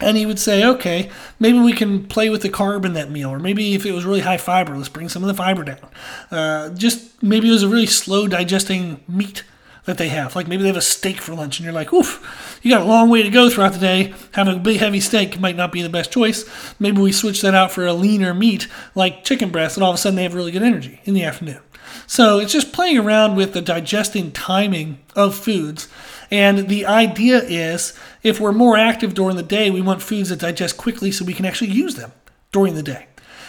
and 0.00 0.16
he 0.16 0.24
would 0.24 0.38
say, 0.38 0.64
okay, 0.64 1.10
maybe 1.38 1.58
we 1.58 1.74
can 1.74 2.06
play 2.06 2.30
with 2.30 2.40
the 2.40 2.48
carb 2.48 2.86
in 2.86 2.94
that 2.94 3.10
meal, 3.10 3.28
or 3.28 3.38
maybe 3.38 3.74
if 3.74 3.84
it 3.84 3.92
was 3.92 4.06
really 4.06 4.22
high 4.22 4.38
fiber, 4.38 4.74
let's 4.78 4.88
bring 4.88 5.10
some 5.10 5.22
of 5.22 5.26
the 5.26 5.34
fiber 5.34 5.62
down. 5.62 5.88
Uh, 6.30 6.70
just 6.70 7.22
maybe 7.22 7.50
it 7.50 7.52
was 7.52 7.62
a 7.62 7.68
really 7.68 7.84
slow 7.84 8.26
digesting 8.26 9.04
meat 9.06 9.44
that 9.84 9.98
they 9.98 10.08
have. 10.08 10.36
Like 10.36 10.48
maybe 10.48 10.62
they 10.62 10.68
have 10.68 10.76
a 10.76 10.82
steak 10.82 11.20
for 11.20 11.34
lunch, 11.34 11.58
and 11.58 11.64
you're 11.64 11.74
like, 11.74 11.92
oof, 11.92 12.58
you 12.62 12.70
got 12.70 12.82
a 12.82 12.84
long 12.84 13.10
way 13.10 13.22
to 13.22 13.30
go 13.30 13.48
throughout 13.48 13.72
the 13.72 13.78
day. 13.78 14.14
Having 14.32 14.56
a 14.56 14.60
big 14.60 14.78
heavy 14.78 15.00
steak 15.00 15.40
might 15.40 15.56
not 15.56 15.72
be 15.72 15.82
the 15.82 15.88
best 15.88 16.12
choice. 16.12 16.44
Maybe 16.78 17.00
we 17.00 17.12
switch 17.12 17.42
that 17.42 17.54
out 17.54 17.70
for 17.70 17.86
a 17.86 17.92
leaner 17.92 18.34
meat 18.34 18.68
like 18.94 19.24
chicken 19.24 19.50
breast, 19.50 19.76
and 19.76 19.84
all 19.84 19.90
of 19.90 19.94
a 19.94 19.98
sudden 19.98 20.16
they 20.16 20.22
have 20.22 20.34
really 20.34 20.52
good 20.52 20.62
energy 20.62 21.00
in 21.04 21.14
the 21.14 21.24
afternoon. 21.24 21.60
So 22.06 22.38
it's 22.38 22.52
just 22.52 22.72
playing 22.72 22.98
around 22.98 23.36
with 23.36 23.52
the 23.52 23.62
digesting 23.62 24.32
timing 24.32 25.00
of 25.16 25.34
foods. 25.34 25.88
And 26.30 26.68
the 26.68 26.86
idea 26.86 27.42
is 27.42 27.92
if 28.22 28.38
we're 28.38 28.52
more 28.52 28.76
active 28.76 29.14
during 29.14 29.36
the 29.36 29.42
day, 29.42 29.70
we 29.70 29.80
want 29.80 30.02
foods 30.02 30.28
that 30.28 30.38
digest 30.38 30.76
quickly 30.76 31.10
so 31.10 31.24
we 31.24 31.34
can 31.34 31.46
actually 31.46 31.70
use 31.70 31.96
them 31.96 32.12
during 32.52 32.74
the 32.74 32.82
day. 32.82 33.06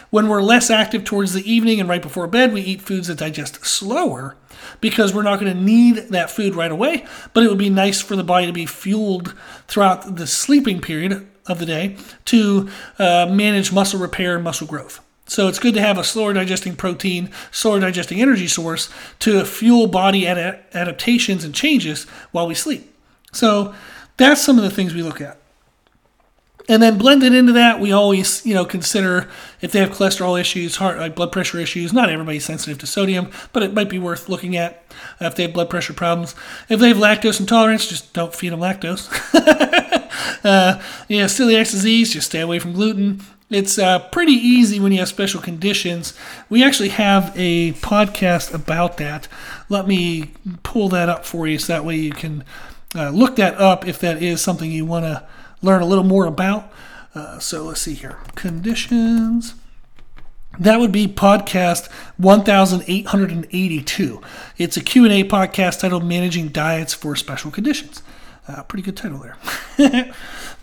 When 0.09 0.27
we're 0.27 0.41
less 0.41 0.69
active 0.69 1.03
towards 1.03 1.33
the 1.33 1.49
evening 1.49 1.79
and 1.79 1.87
right 1.87 2.01
before 2.01 2.27
bed, 2.27 2.51
we 2.51 2.61
eat 2.61 2.81
foods 2.81 3.07
that 3.07 3.19
digest 3.19 3.65
slower 3.65 4.35
because 4.79 5.13
we're 5.13 5.23
not 5.23 5.39
going 5.39 5.53
to 5.53 5.59
need 5.59 5.95
that 6.09 6.31
food 6.31 6.55
right 6.55 6.71
away. 6.71 7.05
But 7.33 7.43
it 7.43 7.49
would 7.49 7.57
be 7.57 7.69
nice 7.69 8.01
for 8.01 8.15
the 8.15 8.23
body 8.23 8.45
to 8.45 8.53
be 8.53 8.65
fueled 8.65 9.35
throughout 9.67 10.15
the 10.15 10.27
sleeping 10.27 10.81
period 10.81 11.27
of 11.47 11.59
the 11.59 11.65
day 11.65 11.97
to 12.25 12.69
uh, 12.99 13.27
manage 13.29 13.71
muscle 13.71 13.99
repair 13.99 14.35
and 14.35 14.43
muscle 14.43 14.67
growth. 14.67 15.01
So 15.25 15.47
it's 15.47 15.59
good 15.59 15.73
to 15.75 15.81
have 15.81 15.97
a 15.97 16.03
slower 16.03 16.33
digesting 16.33 16.75
protein, 16.75 17.31
slower 17.51 17.79
digesting 17.79 18.21
energy 18.21 18.47
source 18.47 18.89
to 19.19 19.45
fuel 19.45 19.87
body 19.87 20.27
ad- 20.27 20.63
adaptations 20.73 21.43
and 21.43 21.55
changes 21.55 22.03
while 22.31 22.47
we 22.47 22.55
sleep. 22.55 22.93
So 23.31 23.73
that's 24.17 24.41
some 24.41 24.57
of 24.57 24.63
the 24.63 24.69
things 24.69 24.93
we 24.93 25.03
look 25.03 25.21
at. 25.21 25.40
And 26.69 26.81
then 26.81 26.97
blended 26.97 27.33
into 27.33 27.53
that, 27.53 27.79
we 27.79 27.91
always, 27.91 28.45
you 28.45 28.53
know, 28.53 28.65
consider 28.65 29.27
if 29.61 29.71
they 29.71 29.79
have 29.79 29.89
cholesterol 29.89 30.39
issues, 30.39 30.75
heart, 30.75 30.97
like 30.99 31.15
blood 31.15 31.31
pressure 31.31 31.57
issues. 31.57 31.91
Not 31.91 32.09
everybody's 32.09 32.45
sensitive 32.45 32.77
to 32.79 32.87
sodium, 32.87 33.31
but 33.51 33.63
it 33.63 33.73
might 33.73 33.89
be 33.89 33.99
worth 33.99 34.29
looking 34.29 34.55
at 34.55 34.83
if 35.19 35.35
they 35.35 35.43
have 35.43 35.53
blood 35.53 35.69
pressure 35.69 35.93
problems. 35.93 36.35
If 36.69 36.79
they 36.79 36.89
have 36.89 36.97
lactose 36.97 37.39
intolerance, 37.39 37.87
just 37.87 38.13
don't 38.13 38.33
feed 38.33 38.49
them 38.49 38.59
lactose. 38.59 39.09
uh, 40.43 40.81
yeah, 41.07 41.25
celiac 41.25 41.71
disease, 41.71 42.13
just 42.13 42.27
stay 42.27 42.41
away 42.41 42.59
from 42.59 42.73
gluten. 42.73 43.21
It's 43.49 43.77
uh, 43.77 43.99
pretty 43.99 44.31
easy 44.31 44.79
when 44.79 44.93
you 44.93 44.99
have 44.99 45.09
special 45.09 45.41
conditions. 45.41 46.13
We 46.49 46.63
actually 46.63 46.89
have 46.89 47.33
a 47.35 47.73
podcast 47.73 48.53
about 48.53 48.95
that. 48.97 49.27
Let 49.67 49.87
me 49.87 50.31
pull 50.63 50.87
that 50.89 51.09
up 51.09 51.25
for 51.25 51.47
you 51.47 51.57
so 51.59 51.73
that 51.73 51.83
way 51.83 51.97
you 51.97 52.11
can 52.11 52.45
uh, 52.95 53.09
look 53.09 53.35
that 53.35 53.55
up 53.55 53.85
if 53.85 53.99
that 53.99 54.23
is 54.23 54.41
something 54.41 54.71
you 54.71 54.85
want 54.85 55.05
to 55.05 55.27
learn 55.61 55.81
a 55.81 55.85
little 55.85 56.03
more 56.03 56.25
about. 56.25 56.69
Uh, 57.13 57.39
so 57.39 57.63
let's 57.63 57.81
see 57.81 57.93
here. 57.93 58.17
Conditions. 58.35 59.55
That 60.59 60.79
would 60.79 60.91
be 60.91 61.07
podcast 61.07 61.89
1882. 62.17 64.21
It's 64.57 64.75
a 64.77 64.81
Q&A 64.81 65.23
podcast 65.23 65.79
titled 65.79 66.03
Managing 66.03 66.49
Diets 66.49 66.93
for 66.93 67.15
Special 67.15 67.51
Conditions. 67.51 68.03
Uh, 68.47 68.63
pretty 68.63 68.81
good 68.83 68.97
title 68.97 69.19
there. 69.19 69.37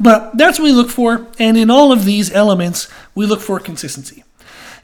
but 0.00 0.36
that's 0.36 0.58
what 0.58 0.66
we 0.66 0.72
look 0.72 0.90
for. 0.90 1.28
And 1.38 1.56
in 1.56 1.70
all 1.70 1.92
of 1.92 2.04
these 2.04 2.30
elements, 2.32 2.88
we 3.14 3.24
look 3.24 3.40
for 3.40 3.58
consistency. 3.60 4.24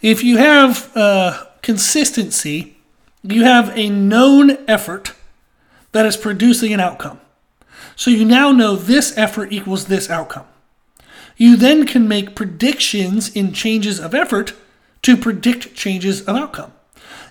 If 0.00 0.24
you 0.24 0.38
have 0.38 0.90
uh, 0.96 1.44
consistency, 1.60 2.78
you 3.22 3.44
have 3.44 3.76
a 3.76 3.90
known 3.90 4.56
effort 4.68 5.12
that 5.92 6.06
is 6.06 6.16
producing 6.16 6.72
an 6.72 6.80
outcome. 6.80 7.20
So 7.96 8.10
you 8.10 8.24
now 8.24 8.52
know 8.52 8.76
this 8.76 9.16
effort 9.16 9.52
equals 9.52 9.86
this 9.86 10.10
outcome. 10.10 10.46
You 11.36 11.56
then 11.56 11.86
can 11.86 12.06
make 12.06 12.36
predictions 12.36 13.34
in 13.34 13.52
changes 13.52 13.98
of 13.98 14.14
effort 14.14 14.54
to 15.02 15.16
predict 15.16 15.74
changes 15.74 16.22
of 16.22 16.36
outcome. 16.36 16.72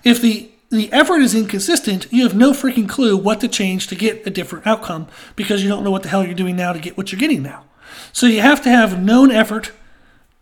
If 0.04 0.20
the 0.20 0.50
the 0.70 0.92
effort 0.92 1.20
is 1.20 1.36
inconsistent, 1.36 2.12
you 2.12 2.24
have 2.24 2.34
no 2.34 2.50
freaking 2.50 2.88
clue 2.88 3.16
what 3.16 3.40
to 3.40 3.48
change 3.48 3.86
to 3.86 3.94
get 3.94 4.26
a 4.26 4.30
different 4.30 4.66
outcome 4.66 5.06
because 5.36 5.62
you 5.62 5.68
don't 5.68 5.84
know 5.84 5.90
what 5.90 6.02
the 6.02 6.08
hell 6.08 6.24
you're 6.24 6.34
doing 6.34 6.56
now 6.56 6.72
to 6.72 6.80
get 6.80 6.96
what 6.96 7.12
you're 7.12 7.18
getting 7.18 7.42
now. 7.42 7.64
So 8.12 8.26
you 8.26 8.40
have 8.40 8.60
to 8.62 8.70
have 8.70 9.00
known 9.00 9.30
effort 9.30 9.70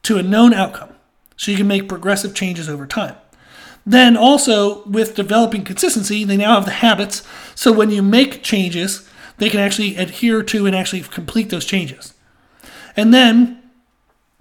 to 0.05 0.17
a 0.17 0.23
known 0.23 0.55
outcome 0.55 0.91
so 1.37 1.51
you 1.51 1.59
can 1.59 1.67
make 1.67 1.89
progressive 1.89 2.35
changes 2.35 2.69
over 2.69 2.87
time. 2.87 3.17
Then 3.85 4.17
also 4.17 4.85
with 4.85 5.17
developing 5.17 5.65
consistency, 5.65 6.25
they 6.25 6.37
now 6.37 6.55
have 6.55 6.65
the 6.65 6.71
habits. 6.71 7.23
So 7.55 7.73
when 7.73 7.91
you 7.91 8.03
make 8.03 8.43
changes, 8.43 9.09
they 9.38 9.51
can 9.51 9.61
actually 9.61 9.97
adhere 9.97 10.42
to 10.42 10.66
and 10.66 10.75
actually 10.75 11.01
complete 11.03 11.51
those 11.51 11.64
changes. 11.64 12.14
And 12.97 13.12
then 13.12 13.62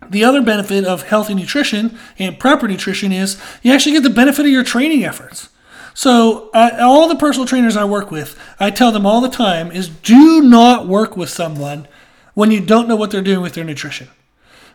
the 0.09 0.23
other 0.23 0.41
benefit 0.41 0.83
of 0.83 1.03
healthy 1.03 1.33
nutrition 1.33 1.97
and 2.17 2.39
proper 2.39 2.67
nutrition 2.67 3.11
is 3.11 3.41
you 3.61 3.71
actually 3.73 3.93
get 3.93 4.03
the 4.03 4.09
benefit 4.09 4.45
of 4.45 4.51
your 4.51 4.63
training 4.63 5.05
efforts. 5.05 5.49
So, 5.93 6.49
uh, 6.53 6.77
all 6.79 7.07
the 7.07 7.15
personal 7.15 7.45
trainers 7.45 7.75
I 7.75 7.83
work 7.83 8.11
with, 8.11 8.39
I 8.59 8.71
tell 8.71 8.91
them 8.91 9.05
all 9.05 9.21
the 9.21 9.29
time 9.29 9.71
is 9.71 9.89
do 9.89 10.41
not 10.41 10.87
work 10.87 11.17
with 11.17 11.29
someone 11.29 11.87
when 12.33 12.49
you 12.49 12.61
don't 12.61 12.87
know 12.87 12.95
what 12.95 13.11
they're 13.11 13.21
doing 13.21 13.41
with 13.41 13.53
their 13.53 13.65
nutrition. 13.65 14.07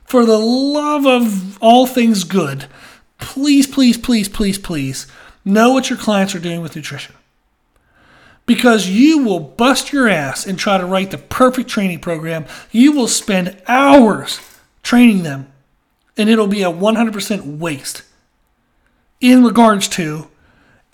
For 0.04 0.24
the 0.24 0.38
love 0.38 1.06
of 1.06 1.60
all 1.60 1.86
things 1.86 2.22
good, 2.22 2.66
please, 3.18 3.66
please, 3.66 3.96
please, 3.96 4.28
please, 4.28 4.58
please 4.58 5.06
know 5.44 5.72
what 5.72 5.90
your 5.90 5.98
clients 5.98 6.34
are 6.34 6.38
doing 6.38 6.60
with 6.60 6.76
nutrition. 6.76 7.15
Because 8.46 8.88
you 8.88 9.18
will 9.24 9.40
bust 9.40 9.92
your 9.92 10.08
ass 10.08 10.46
and 10.46 10.58
try 10.58 10.78
to 10.78 10.86
write 10.86 11.10
the 11.10 11.18
perfect 11.18 11.68
training 11.68 11.98
program. 11.98 12.46
You 12.70 12.92
will 12.92 13.08
spend 13.08 13.60
hours 13.66 14.40
training 14.82 15.24
them, 15.24 15.52
and 16.16 16.28
it'll 16.28 16.46
be 16.46 16.62
a 16.62 16.70
100% 16.70 17.58
waste 17.58 18.02
in 19.20 19.42
regards 19.42 19.88
to 19.88 20.28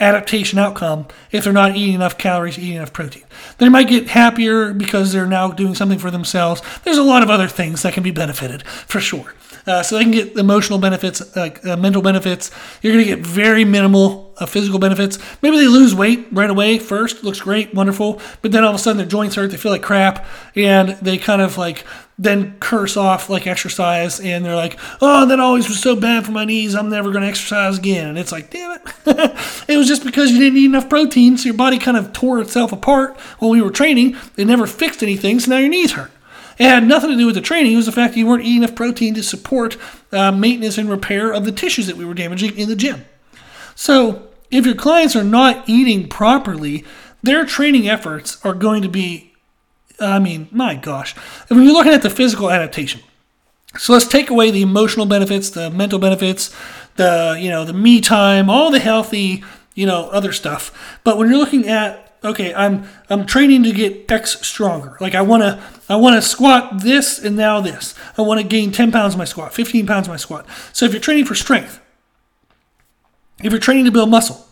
adaptation 0.03 0.59
outcome 0.59 1.07
if 1.31 1.45
they're 1.45 1.53
not 1.53 1.77
eating 1.77 1.95
enough 1.95 2.19
calories, 2.19 2.59
eating 2.59 2.77
enough 2.77 2.93
protein. 2.93 3.25
They 3.59 3.69
might 3.69 3.89
get 3.89 4.09
happier 4.09 4.73
because 4.73 5.13
they're 5.13 5.27
now 5.27 5.51
doing 5.51 5.75
something 5.75 5.99
for 5.99 6.11
themselves. 6.11 6.61
There's 6.85 6.99
a 6.99 7.03
lot 7.03 7.23
of 7.23 7.31
other 7.31 7.49
things 7.49 7.83
that 7.83 7.95
can 7.95 8.03
be 8.03 8.11
benefited 8.11 8.67
for 8.67 9.01
sure. 9.01 9.35
Uh, 9.67 9.83
so 9.83 9.97
they 9.97 10.03
can 10.03 10.11
get 10.11 10.37
emotional 10.37 10.79
benefits, 10.79 11.37
like 11.37 11.65
uh, 11.65 11.77
mental 11.77 12.03
benefits. 12.03 12.51
You're 12.83 12.93
going 12.95 13.05
to 13.05 13.17
get 13.17 13.25
very 13.25 13.65
minimal 13.65 14.22
uh, 14.39 14.47
physical 14.47 14.79
benefits. 14.79 15.19
Maybe 15.43 15.57
they 15.57 15.69
lose 15.69 15.95
weight 15.95 16.27
right 16.33 16.51
away 16.51 16.79
first, 16.79 17.25
looks 17.25 17.41
great, 17.41 17.75
wonderful, 17.75 18.21
but 18.41 18.53
then 18.53 18.65
all 18.65 18.71
of 18.71 18.77
a 18.77 18.79
sudden 18.79 18.99
their 18.99 19.07
joints 19.07 19.35
hurt, 19.35 19.51
they 19.51 19.57
feel 19.57 19.73
like 19.73 19.83
crap, 19.83 20.27
and 20.55 20.91
they 21.01 21.19
kind 21.19 21.43
of 21.43 21.59
like 21.59 21.85
then 22.19 22.57
curse 22.61 22.97
off 22.97 23.29
like 23.29 23.47
exercise 23.47 24.21
and 24.21 24.45
they're 24.45 24.55
like, 24.55 24.79
oh, 25.01 25.27
that 25.27 25.41
always 25.41 25.69
was 25.69 25.81
so 25.81 25.97
bad 25.97 26.25
for 26.25 26.31
my 26.31 26.45
knees. 26.45 26.75
I'm 26.75 26.89
never 26.89 27.11
going 27.11 27.23
to 27.23 27.29
exercise 27.29 27.79
again. 27.79 28.07
And 28.07 28.19
it's 28.19 28.31
like, 28.31 28.51
damn 28.51 28.79
it. 28.79 28.83
it 29.69 29.77
was 29.77 29.89
just 29.89 30.05
because 30.05 30.31
you 30.31 30.39
didn't 30.39 30.59
eat 30.59 30.67
enough 30.67 30.89
protein. 30.89 31.37
So 31.37 31.47
your 31.47 31.55
body 31.55 31.79
kind 31.79 31.97
of 31.97 32.13
tore 32.13 32.41
itself 32.41 32.73
apart 32.73 33.19
while 33.39 33.51
we 33.51 33.63
were 33.63 33.71
training. 33.71 34.17
It 34.37 34.47
never 34.47 34.67
fixed 34.67 35.03
anything. 35.03 35.41
So 35.41 35.51
now 35.51 35.59
your 35.59 35.69
knees 35.69 35.93
hurt. 35.93 36.13
It 36.59 36.65
had 36.65 36.87
nothing 36.87 37.11
to 37.11 37.17
do 37.17 37.27
with 37.27 37.35
the 37.35 37.41
training. 37.41 37.73
It 37.73 37.77
was 37.77 37.87
the 37.87 37.93
fact 37.93 38.15
that 38.15 38.21
you 38.21 38.27
weren't 38.27 38.45
eating 38.45 38.63
enough 38.63 38.77
protein 38.77 39.15
to 39.15 39.23
support 39.23 39.77
uh, 40.13 40.31
maintenance 40.31 40.79
and 40.79 40.89
repair 40.89 41.33
of 41.33 41.45
the 41.45 41.53
tissues 41.53 41.87
that 41.87 41.97
we 41.97 42.05
were 42.05 42.15
damaging 42.15 42.57
in 42.57 42.69
the 42.69 42.77
gym. 42.77 43.05
So 43.75 44.29
if 44.51 44.67
your 44.67 44.75
clients 44.75 45.17
are 45.17 45.25
not 45.25 45.69
eating 45.69 46.09
properly, 46.09 46.85
their 47.23 47.45
training 47.45 47.89
efforts 47.89 48.45
are 48.45 48.55
going 48.55 48.83
to 48.83 48.89
be 48.89 49.33
I 50.01 50.19
mean, 50.19 50.49
my 50.51 50.75
gosh. 50.75 51.15
When 51.49 51.63
you're 51.63 51.73
looking 51.73 51.93
at 51.93 52.03
the 52.03 52.11
physical 52.11 52.51
adaptation, 52.51 53.03
so 53.79 53.93
let's 53.93 54.07
take 54.07 54.31
away 54.31 54.51
the 54.51 54.63
emotional 54.63 55.07
benefits, 55.07 55.51
the 55.51 55.71
mental 55.71 55.99
benefits, 55.99 56.55
the 56.97 57.37
you 57.41 57.49
know 57.49 57.65
the 57.65 57.73
me 57.73 58.01
time, 58.01 58.51
all 58.51 58.71
the 58.71 58.81
healthy 58.81 59.45
you 59.75 59.87
know 59.87 60.09
other 60.11 60.33
stuff. 60.33 60.99
But 61.05 61.19
when 61.19 61.29
you're 61.29 61.39
looking 61.39 61.69
at 61.69 62.13
okay, 62.25 62.55
I'm 62.55 62.87
I'm 63.09 63.27
training 63.27 63.63
to 63.65 63.73
get 63.73 64.11
X 64.11 64.41
stronger. 64.47 64.97
Like 65.01 65.15
I 65.15 65.23
want 65.23 65.43
to 65.43 65.63
I 65.89 65.97
want 65.97 66.17
to 66.17 66.23
squat 66.23 66.83
this 66.83 67.19
and 67.19 67.37
now 67.37 67.61
this. 67.61 67.95
I 68.19 68.23
want 68.23 68.41
to 68.41 68.47
gain 68.47 68.73
10 68.73 68.93
pounds 68.93 69.17
my 69.17 69.25
squat, 69.25 69.55
15 69.55 69.87
pounds 69.87 70.09
my 70.09 70.17
squat. 70.17 70.47
So 70.73 70.85
if 70.85 70.93
you're 70.93 71.01
training 71.01 71.25
for 71.25 71.35
strength, 71.35 71.81
if 73.43 73.53
you're 73.53 73.61
training 73.61 73.85
to 73.85 73.93
build 73.93 74.11
muscle, 74.11 74.47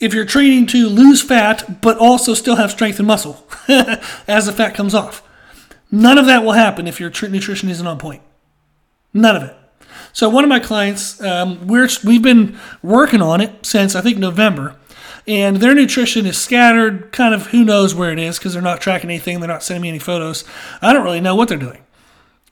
if 0.00 0.12
you're 0.12 0.24
training 0.24 0.66
to 0.66 0.88
lose 0.88 1.22
fat 1.22 1.80
but 1.80 1.96
also 1.98 2.34
still 2.34 2.56
have 2.56 2.70
strength 2.70 2.98
and 2.98 3.08
muscle 3.08 3.46
as 4.28 4.46
the 4.46 4.52
fat 4.52 4.74
comes 4.74 4.94
off. 4.94 5.22
None 5.90 6.18
of 6.18 6.26
that 6.26 6.44
will 6.44 6.52
happen 6.52 6.86
if 6.86 7.00
your 7.00 7.10
nutrition 7.28 7.68
isn't 7.68 7.86
on 7.86 7.98
point. 7.98 8.22
None 9.14 9.36
of 9.36 9.42
it. 9.44 9.56
So 10.12 10.28
one 10.28 10.44
of 10.44 10.48
my 10.48 10.60
clients, 10.60 11.20
um, 11.22 11.66
we're 11.66 11.88
we've 12.04 12.22
been 12.22 12.58
working 12.82 13.22
on 13.22 13.40
it 13.40 13.66
since 13.66 13.94
I 13.94 14.00
think 14.00 14.18
November, 14.18 14.76
and 15.26 15.58
their 15.58 15.74
nutrition 15.74 16.26
is 16.26 16.38
scattered. 16.38 17.12
Kind 17.12 17.34
of 17.34 17.48
who 17.48 17.64
knows 17.64 17.94
where 17.94 18.12
it 18.12 18.18
is 18.18 18.38
because 18.38 18.54
they're 18.54 18.62
not 18.62 18.80
tracking 18.80 19.10
anything. 19.10 19.40
They're 19.40 19.48
not 19.48 19.62
sending 19.62 19.82
me 19.82 19.88
any 19.88 19.98
photos. 19.98 20.44
I 20.80 20.92
don't 20.92 21.04
really 21.04 21.20
know 21.20 21.34
what 21.34 21.48
they're 21.48 21.58
doing, 21.58 21.82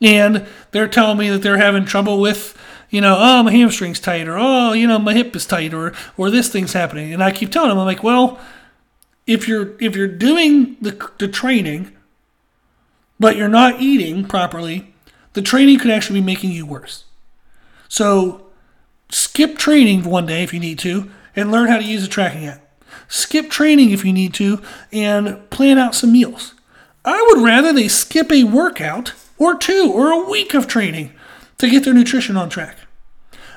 and 0.00 0.46
they're 0.72 0.88
telling 0.88 1.18
me 1.18 1.30
that 1.30 1.42
they're 1.42 1.56
having 1.56 1.86
trouble 1.86 2.20
with 2.20 2.56
you 2.90 3.01
know, 3.01 3.16
oh, 3.18 3.42
my 3.42 3.53
hamstring's 3.53 4.01
tight, 4.01 4.29
or 4.29 4.37
oh, 4.38 4.73
you 4.73 4.87
know, 4.87 4.99
my 4.99 5.14
hip 5.14 5.35
is 5.35 5.47
tight, 5.47 5.75
or 5.75 5.92
or 6.16 6.31
this 6.31 6.49
thing's 6.49 6.73
happening. 6.73 7.12
And 7.12 7.23
I 7.23 7.33
keep 7.33 7.51
telling 7.51 7.70
them, 7.70 7.79
I'm 7.79 7.87
like, 7.87 8.03
well, 8.03 8.40
if 9.27 9.49
you're 9.49 9.75
if 9.81 9.97
you're 9.97 10.09
doing 10.09 10.77
the 10.81 11.11
the 11.18 11.29
training, 11.29 11.92
but 13.18 13.37
you're 13.37 13.49
not 13.49 13.81
eating 13.81 14.25
properly, 14.25 14.94
the 15.33 15.42
training 15.42 15.79
could 15.79 15.90
actually 15.90 16.20
be 16.20 16.27
making 16.27 16.51
you 16.51 16.66
worse. 16.66 17.05
So 17.88 18.47
skip 19.11 19.59
training 19.59 20.05
one 20.05 20.27
day 20.27 20.42
if 20.42 20.53
you 20.53 20.61
need 20.61 20.79
to, 20.81 21.11
and 21.37 21.51
learn 21.51 21.68
how 21.68 21.79
to 21.79 21.85
use 21.85 22.05
a 22.05 22.09
tracking 22.09 22.47
app. 22.47 22.61
Skip 23.09 23.51
training 23.51 23.90
if 23.90 24.05
you 24.05 24.12
need 24.12 24.35
to, 24.35 24.62
and 24.92 25.49
plan 25.51 25.79
out 25.79 25.94
some 25.94 26.12
meals. 26.12 26.55
I 27.05 27.25
would 27.29 27.44
rather 27.44 27.73
they 27.73 27.88
skip 27.88 28.33
a 28.33 28.44
workout 28.44 29.12
or 29.37 29.57
two 29.57 29.90
or 29.94 30.11
a 30.11 30.31
week 30.31 30.55
of 30.55 30.66
training 30.66 31.12
to 31.58 31.70
get 31.70 31.84
their 31.84 31.94
nutrition 31.94 32.36
on 32.36 32.48
track. 32.48 32.78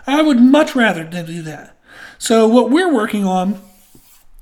I 0.05 0.21
would 0.21 0.39
much 0.39 0.75
rather 0.75 1.03
than 1.03 1.25
do 1.25 1.41
that. 1.43 1.77
So, 2.17 2.47
what 2.47 2.69
we're 2.69 2.93
working 2.93 3.25
on 3.25 3.61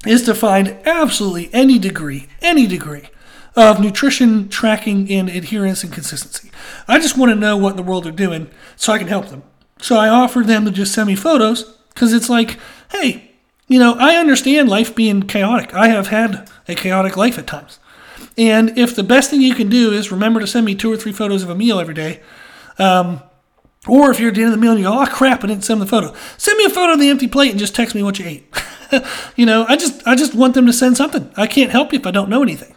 is 0.05 0.23
to 0.23 0.35
find 0.35 0.77
absolutely 0.85 1.49
any 1.53 1.79
degree, 1.79 2.27
any 2.41 2.67
degree 2.67 3.09
of 3.55 3.79
nutrition 3.79 4.49
tracking 4.49 5.09
and 5.11 5.29
adherence 5.29 5.83
and 5.83 5.91
consistency. 5.91 6.51
I 6.87 6.99
just 6.99 7.17
want 7.17 7.31
to 7.31 7.35
know 7.35 7.57
what 7.57 7.71
in 7.71 7.77
the 7.77 7.83
world 7.83 8.03
they're 8.03 8.11
doing 8.11 8.49
so 8.75 8.93
I 8.93 8.99
can 8.99 9.07
help 9.07 9.29
them. 9.29 9.43
So, 9.81 9.97
I 9.97 10.09
offered 10.09 10.47
them 10.47 10.65
to 10.65 10.71
just 10.71 10.93
send 10.93 11.07
me 11.07 11.15
photos 11.15 11.63
because 11.93 12.13
it's 12.13 12.29
like, 12.29 12.59
hey, 12.91 13.31
you 13.67 13.79
know, 13.79 13.95
I 13.97 14.15
understand 14.15 14.69
life 14.69 14.93
being 14.93 15.23
chaotic. 15.23 15.73
I 15.73 15.87
have 15.87 16.07
had 16.07 16.49
a 16.67 16.75
chaotic 16.75 17.17
life 17.17 17.39
at 17.39 17.47
times. 17.47 17.79
And 18.37 18.77
if 18.77 18.95
the 18.95 19.03
best 19.03 19.29
thing 19.29 19.41
you 19.41 19.55
can 19.55 19.69
do 19.69 19.91
is 19.91 20.11
remember 20.11 20.39
to 20.39 20.47
send 20.47 20.65
me 20.65 20.75
two 20.75 20.91
or 20.91 20.97
three 20.97 21.13
photos 21.13 21.41
of 21.41 21.49
a 21.49 21.55
meal 21.55 21.79
every 21.79 21.93
day, 21.93 22.21
um, 22.77 23.21
or 23.87 24.11
if 24.11 24.19
you're 24.19 24.29
at 24.29 24.35
the 24.35 24.41
end 24.41 24.53
of 24.53 24.59
the 24.59 24.61
meal 24.61 24.71
and 24.71 24.79
you 24.79 24.85
go, 24.85 25.01
oh 25.01 25.05
crap, 25.05 25.43
I 25.43 25.47
didn't 25.47 25.63
send 25.63 25.81
the 25.81 25.85
photo. 25.85 26.13
Send 26.37 26.57
me 26.57 26.65
a 26.65 26.69
photo 26.69 26.93
of 26.93 26.99
the 26.99 27.09
empty 27.09 27.27
plate 27.27 27.51
and 27.51 27.59
just 27.59 27.75
text 27.75 27.95
me 27.95 28.03
what 28.03 28.19
you 28.19 28.25
ate. 28.25 28.53
you 29.35 29.45
know, 29.45 29.65
I 29.67 29.75
just 29.75 30.05
I 30.07 30.15
just 30.15 30.33
want 30.33 30.53
them 30.53 30.65
to 30.65 30.73
send 30.73 30.97
something. 30.97 31.31
I 31.35 31.47
can't 31.47 31.71
help 31.71 31.93
you 31.93 31.99
if 31.99 32.07
I 32.07 32.11
don't 32.11 32.29
know 32.29 32.43
anything. 32.43 32.75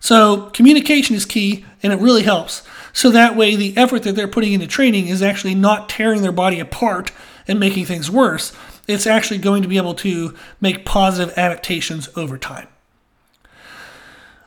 So 0.00 0.50
communication 0.50 1.16
is 1.16 1.24
key 1.24 1.64
and 1.82 1.92
it 1.92 2.00
really 2.00 2.22
helps. 2.22 2.62
So 2.92 3.10
that 3.10 3.36
way 3.36 3.56
the 3.56 3.76
effort 3.76 4.02
that 4.04 4.14
they're 4.14 4.28
putting 4.28 4.52
into 4.52 4.66
training 4.66 5.08
is 5.08 5.22
actually 5.22 5.54
not 5.54 5.88
tearing 5.88 6.22
their 6.22 6.32
body 6.32 6.60
apart 6.60 7.12
and 7.48 7.60
making 7.60 7.86
things 7.86 8.10
worse. 8.10 8.52
It's 8.86 9.06
actually 9.06 9.38
going 9.38 9.62
to 9.62 9.68
be 9.68 9.76
able 9.76 9.94
to 9.94 10.34
make 10.60 10.84
positive 10.84 11.36
adaptations 11.36 12.08
over 12.16 12.38
time. 12.38 12.68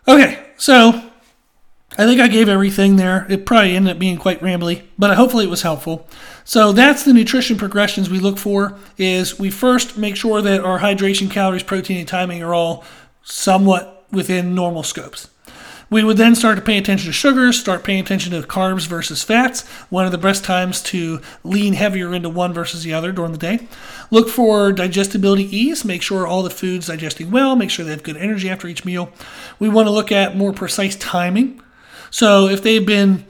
Okay, 0.07 0.43
so 0.57 1.08
I 1.99 2.05
think 2.05 2.21
I 2.21 2.29
gave 2.29 2.47
everything 2.47 2.95
there. 2.95 3.27
It 3.29 3.45
probably 3.45 3.75
ended 3.75 3.91
up 3.91 3.99
being 3.99 4.15
quite 4.15 4.39
rambly, 4.39 4.83
but 4.97 5.17
hopefully 5.17 5.43
it 5.43 5.49
was 5.49 5.63
helpful. 5.63 6.07
So 6.45 6.71
that's 6.71 7.03
the 7.03 7.11
nutrition 7.11 7.57
progressions 7.57 8.09
we 8.09 8.19
look 8.19 8.37
for 8.37 8.77
is 8.97 9.37
we 9.37 9.51
first 9.51 9.97
make 9.97 10.15
sure 10.15 10.41
that 10.41 10.61
our 10.61 10.79
hydration, 10.79 11.29
calories, 11.29 11.61
protein, 11.61 11.97
and 11.97 12.07
timing 12.07 12.41
are 12.41 12.53
all 12.53 12.85
somewhat 13.21 14.05
within 14.13 14.55
normal 14.55 14.83
scopes. 14.83 15.29
We 15.89 16.01
would 16.01 16.15
then 16.15 16.35
start 16.35 16.55
to 16.55 16.61
pay 16.61 16.77
attention 16.77 17.07
to 17.07 17.11
sugars, 17.11 17.59
start 17.59 17.83
paying 17.83 17.99
attention 17.99 18.31
to 18.31 18.47
carbs 18.47 18.87
versus 18.87 19.21
fats. 19.21 19.67
One 19.89 20.05
of 20.05 20.13
the 20.13 20.17
best 20.17 20.45
times 20.45 20.81
to 20.83 21.19
lean 21.43 21.73
heavier 21.73 22.13
into 22.13 22.29
one 22.29 22.53
versus 22.53 22.83
the 22.83 22.93
other 22.93 23.11
during 23.11 23.33
the 23.33 23.37
day. 23.37 23.67
Look 24.09 24.29
for 24.29 24.71
digestibility 24.71 25.53
ease, 25.53 25.83
make 25.83 26.01
sure 26.01 26.25
all 26.25 26.43
the 26.43 26.49
food's 26.49 26.87
digesting 26.87 27.29
well, 27.29 27.57
make 27.57 27.69
sure 27.69 27.83
they 27.83 27.91
have 27.91 28.03
good 28.03 28.15
energy 28.15 28.49
after 28.49 28.69
each 28.69 28.85
meal. 28.85 29.11
We 29.59 29.67
want 29.67 29.87
to 29.87 29.91
look 29.91 30.13
at 30.13 30.37
more 30.37 30.53
precise 30.53 30.95
timing. 30.95 31.61
So 32.11 32.47
if 32.47 32.63
they've 32.63 32.85
been, 32.85 33.25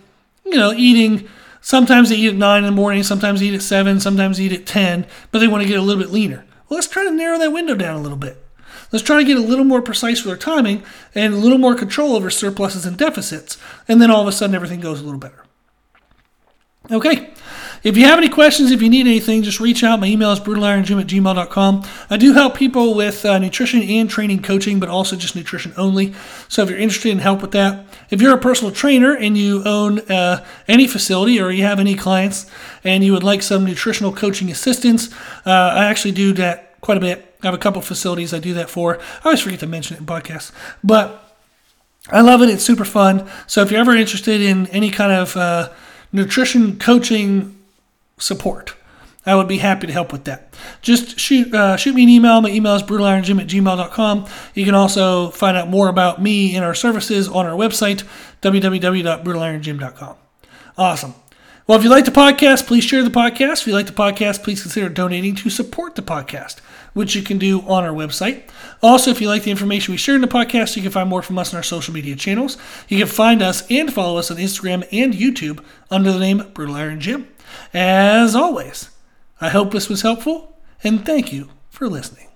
you 0.45 0.55
know, 0.55 0.73
eating, 0.73 1.27
sometimes 1.61 2.09
they 2.09 2.15
eat 2.15 2.29
at 2.29 2.35
9 2.35 2.63
in 2.63 2.65
the 2.65 2.71
morning, 2.71 3.03
sometimes 3.03 3.39
they 3.39 3.47
eat 3.47 3.55
at 3.55 3.61
7, 3.61 3.99
sometimes 3.99 4.37
they 4.37 4.45
eat 4.45 4.53
at 4.53 4.65
10, 4.65 5.05
but 5.31 5.39
they 5.39 5.47
want 5.47 5.63
to 5.63 5.67
get 5.67 5.79
a 5.79 5.81
little 5.81 6.01
bit 6.01 6.11
leaner. 6.11 6.45
Well, 6.67 6.77
let's 6.77 6.87
try 6.87 7.03
to 7.03 7.11
narrow 7.11 7.37
that 7.39 7.51
window 7.51 7.75
down 7.75 7.95
a 7.95 8.01
little 8.01 8.17
bit. 8.17 8.43
Let's 8.91 9.05
try 9.05 9.17
to 9.17 9.25
get 9.25 9.37
a 9.37 9.41
little 9.41 9.65
more 9.65 9.81
precise 9.81 10.23
with 10.23 10.31
our 10.31 10.37
timing 10.37 10.83
and 11.13 11.33
a 11.33 11.37
little 11.37 11.57
more 11.57 11.75
control 11.75 12.15
over 12.15 12.29
surpluses 12.29 12.85
and 12.85 12.97
deficits. 12.97 13.57
And 13.87 14.01
then 14.01 14.09
all 14.09 14.21
of 14.21 14.27
a 14.27 14.31
sudden, 14.31 14.55
everything 14.55 14.79
goes 14.79 14.99
a 14.99 15.03
little 15.03 15.19
better. 15.19 15.45
Okay. 16.91 17.31
If 17.81 17.95
you 17.95 18.05
have 18.05 18.17
any 18.17 18.27
questions, 18.27 18.71
if 18.71 18.81
you 18.81 18.89
need 18.89 19.07
anything, 19.07 19.41
just 19.41 19.59
reach 19.59 19.83
out. 19.83 20.01
My 20.01 20.07
email 20.07 20.31
is 20.31 20.39
brutalirongym 20.39 20.99
at 20.99 21.07
gmail.com. 21.07 21.83
I 22.09 22.17
do 22.17 22.33
help 22.33 22.55
people 22.55 22.93
with 22.93 23.23
uh, 23.25 23.39
nutrition 23.39 23.81
and 23.81 24.09
training 24.09 24.41
coaching, 24.41 24.79
but 24.79 24.89
also 24.89 25.15
just 25.15 25.35
nutrition 25.35 25.73
only. 25.77 26.13
So 26.49 26.63
if 26.63 26.69
you're 26.69 26.79
interested 26.79 27.09
in 27.09 27.19
help 27.19 27.41
with 27.41 27.51
that, 27.51 27.85
if 28.09 28.21
you're 28.21 28.35
a 28.35 28.39
personal 28.39 28.73
trainer 28.73 29.15
and 29.15 29.37
you 29.37 29.63
own 29.63 29.99
uh, 30.11 30.45
any 30.67 30.87
facility 30.87 31.39
or 31.39 31.51
you 31.51 31.63
have 31.63 31.79
any 31.79 31.95
clients 31.95 32.49
and 32.83 33.03
you 33.03 33.13
would 33.13 33.23
like 33.23 33.41
some 33.41 33.63
nutritional 33.63 34.11
coaching 34.11 34.51
assistance, 34.51 35.13
uh, 35.45 35.51
I 35.51 35.85
actually 35.85 36.11
do 36.11 36.33
that 36.33 36.81
quite 36.81 36.97
a 36.97 37.01
bit. 37.01 37.35
I 37.41 37.47
have 37.47 37.55
a 37.55 37.59
couple 37.59 37.81
facilities 37.81 38.33
I 38.33 38.39
do 38.39 38.53
that 38.55 38.69
for. 38.69 38.99
I 38.99 39.25
always 39.25 39.39
forget 39.39 39.61
to 39.61 39.67
mention 39.67 39.95
it 39.95 40.01
in 40.01 40.05
podcasts, 40.05 40.51
but 40.83 41.37
I 42.09 42.19
love 42.19 42.41
it. 42.41 42.49
It's 42.49 42.63
super 42.63 42.83
fun. 42.83 43.29
So 43.47 43.61
if 43.61 43.71
you're 43.71 43.79
ever 43.79 43.95
interested 43.95 44.41
in 44.41 44.67
any 44.67 44.89
kind 44.91 45.13
of 45.13 45.37
uh, 45.37 45.69
nutrition 46.11 46.77
coaching 46.77 47.55
support. 48.19 48.75
I 49.25 49.35
would 49.35 49.47
be 49.47 49.57
happy 49.57 49.85
to 49.87 49.93
help 49.93 50.11
with 50.11 50.23
that. 50.25 50.55
Just 50.81 51.19
shoot 51.19 51.53
uh, 51.53 51.77
shoot 51.77 51.93
me 51.93 52.03
an 52.03 52.09
email. 52.09 52.41
My 52.41 52.49
email 52.49 52.75
is 52.75 52.83
brutalirongym 52.83 53.41
at 53.41 53.47
gmail.com. 53.47 54.27
You 54.53 54.65
can 54.65 54.75
also 54.75 55.29
find 55.31 55.57
out 55.57 55.67
more 55.67 55.89
about 55.89 56.21
me 56.21 56.55
and 56.55 56.63
our 56.63 56.73
services 56.73 57.27
on 57.27 57.45
our 57.45 57.57
website, 57.57 58.03
www.brutalirongym.com. 58.41 60.15
Awesome. 60.77 61.13
Well, 61.67 61.77
if 61.77 61.83
you 61.83 61.91
like 61.91 62.05
the 62.05 62.11
podcast, 62.11 62.65
please 62.65 62.83
share 62.83 63.03
the 63.03 63.11
podcast. 63.11 63.61
If 63.61 63.67
you 63.67 63.73
like 63.73 63.85
the 63.85 63.91
podcast, 63.91 64.41
please 64.41 64.63
consider 64.63 64.89
donating 64.89 65.35
to 65.35 65.51
support 65.51 65.93
the 65.93 66.01
podcast, 66.01 66.61
which 66.93 67.15
you 67.15 67.21
can 67.21 67.37
do 67.37 67.61
on 67.61 67.83
our 67.83 67.93
website. 67.93 68.49
Also, 68.81 69.11
if 69.11 69.21
you 69.21 69.27
like 69.27 69.43
the 69.43 69.51
information 69.51 69.91
we 69.91 69.97
share 69.99 70.15
in 70.15 70.21
the 70.21 70.27
podcast, 70.27 70.75
you 70.75 70.81
can 70.81 70.89
find 70.89 71.07
more 71.07 71.21
from 71.21 71.37
us 71.37 71.53
on 71.53 71.57
our 71.57 71.63
social 71.63 71.93
media 71.93 72.15
channels. 72.15 72.57
You 72.87 72.97
can 72.97 73.07
find 73.07 73.43
us 73.43 73.69
and 73.69 73.93
follow 73.93 74.17
us 74.17 74.31
on 74.31 74.37
Instagram 74.37 74.87
and 74.91 75.13
YouTube 75.13 75.63
under 75.91 76.11
the 76.11 76.17
name 76.17 76.41
Brutal 76.55 76.73
Iron 76.73 76.99
Gym. 76.99 77.27
As 77.73 78.35
always, 78.35 78.89
I 79.41 79.49
hope 79.49 79.71
this 79.71 79.89
was 79.89 80.01
helpful, 80.01 80.57
and 80.83 81.05
thank 81.05 81.31
you 81.33 81.49
for 81.69 81.87
listening. 81.87 82.28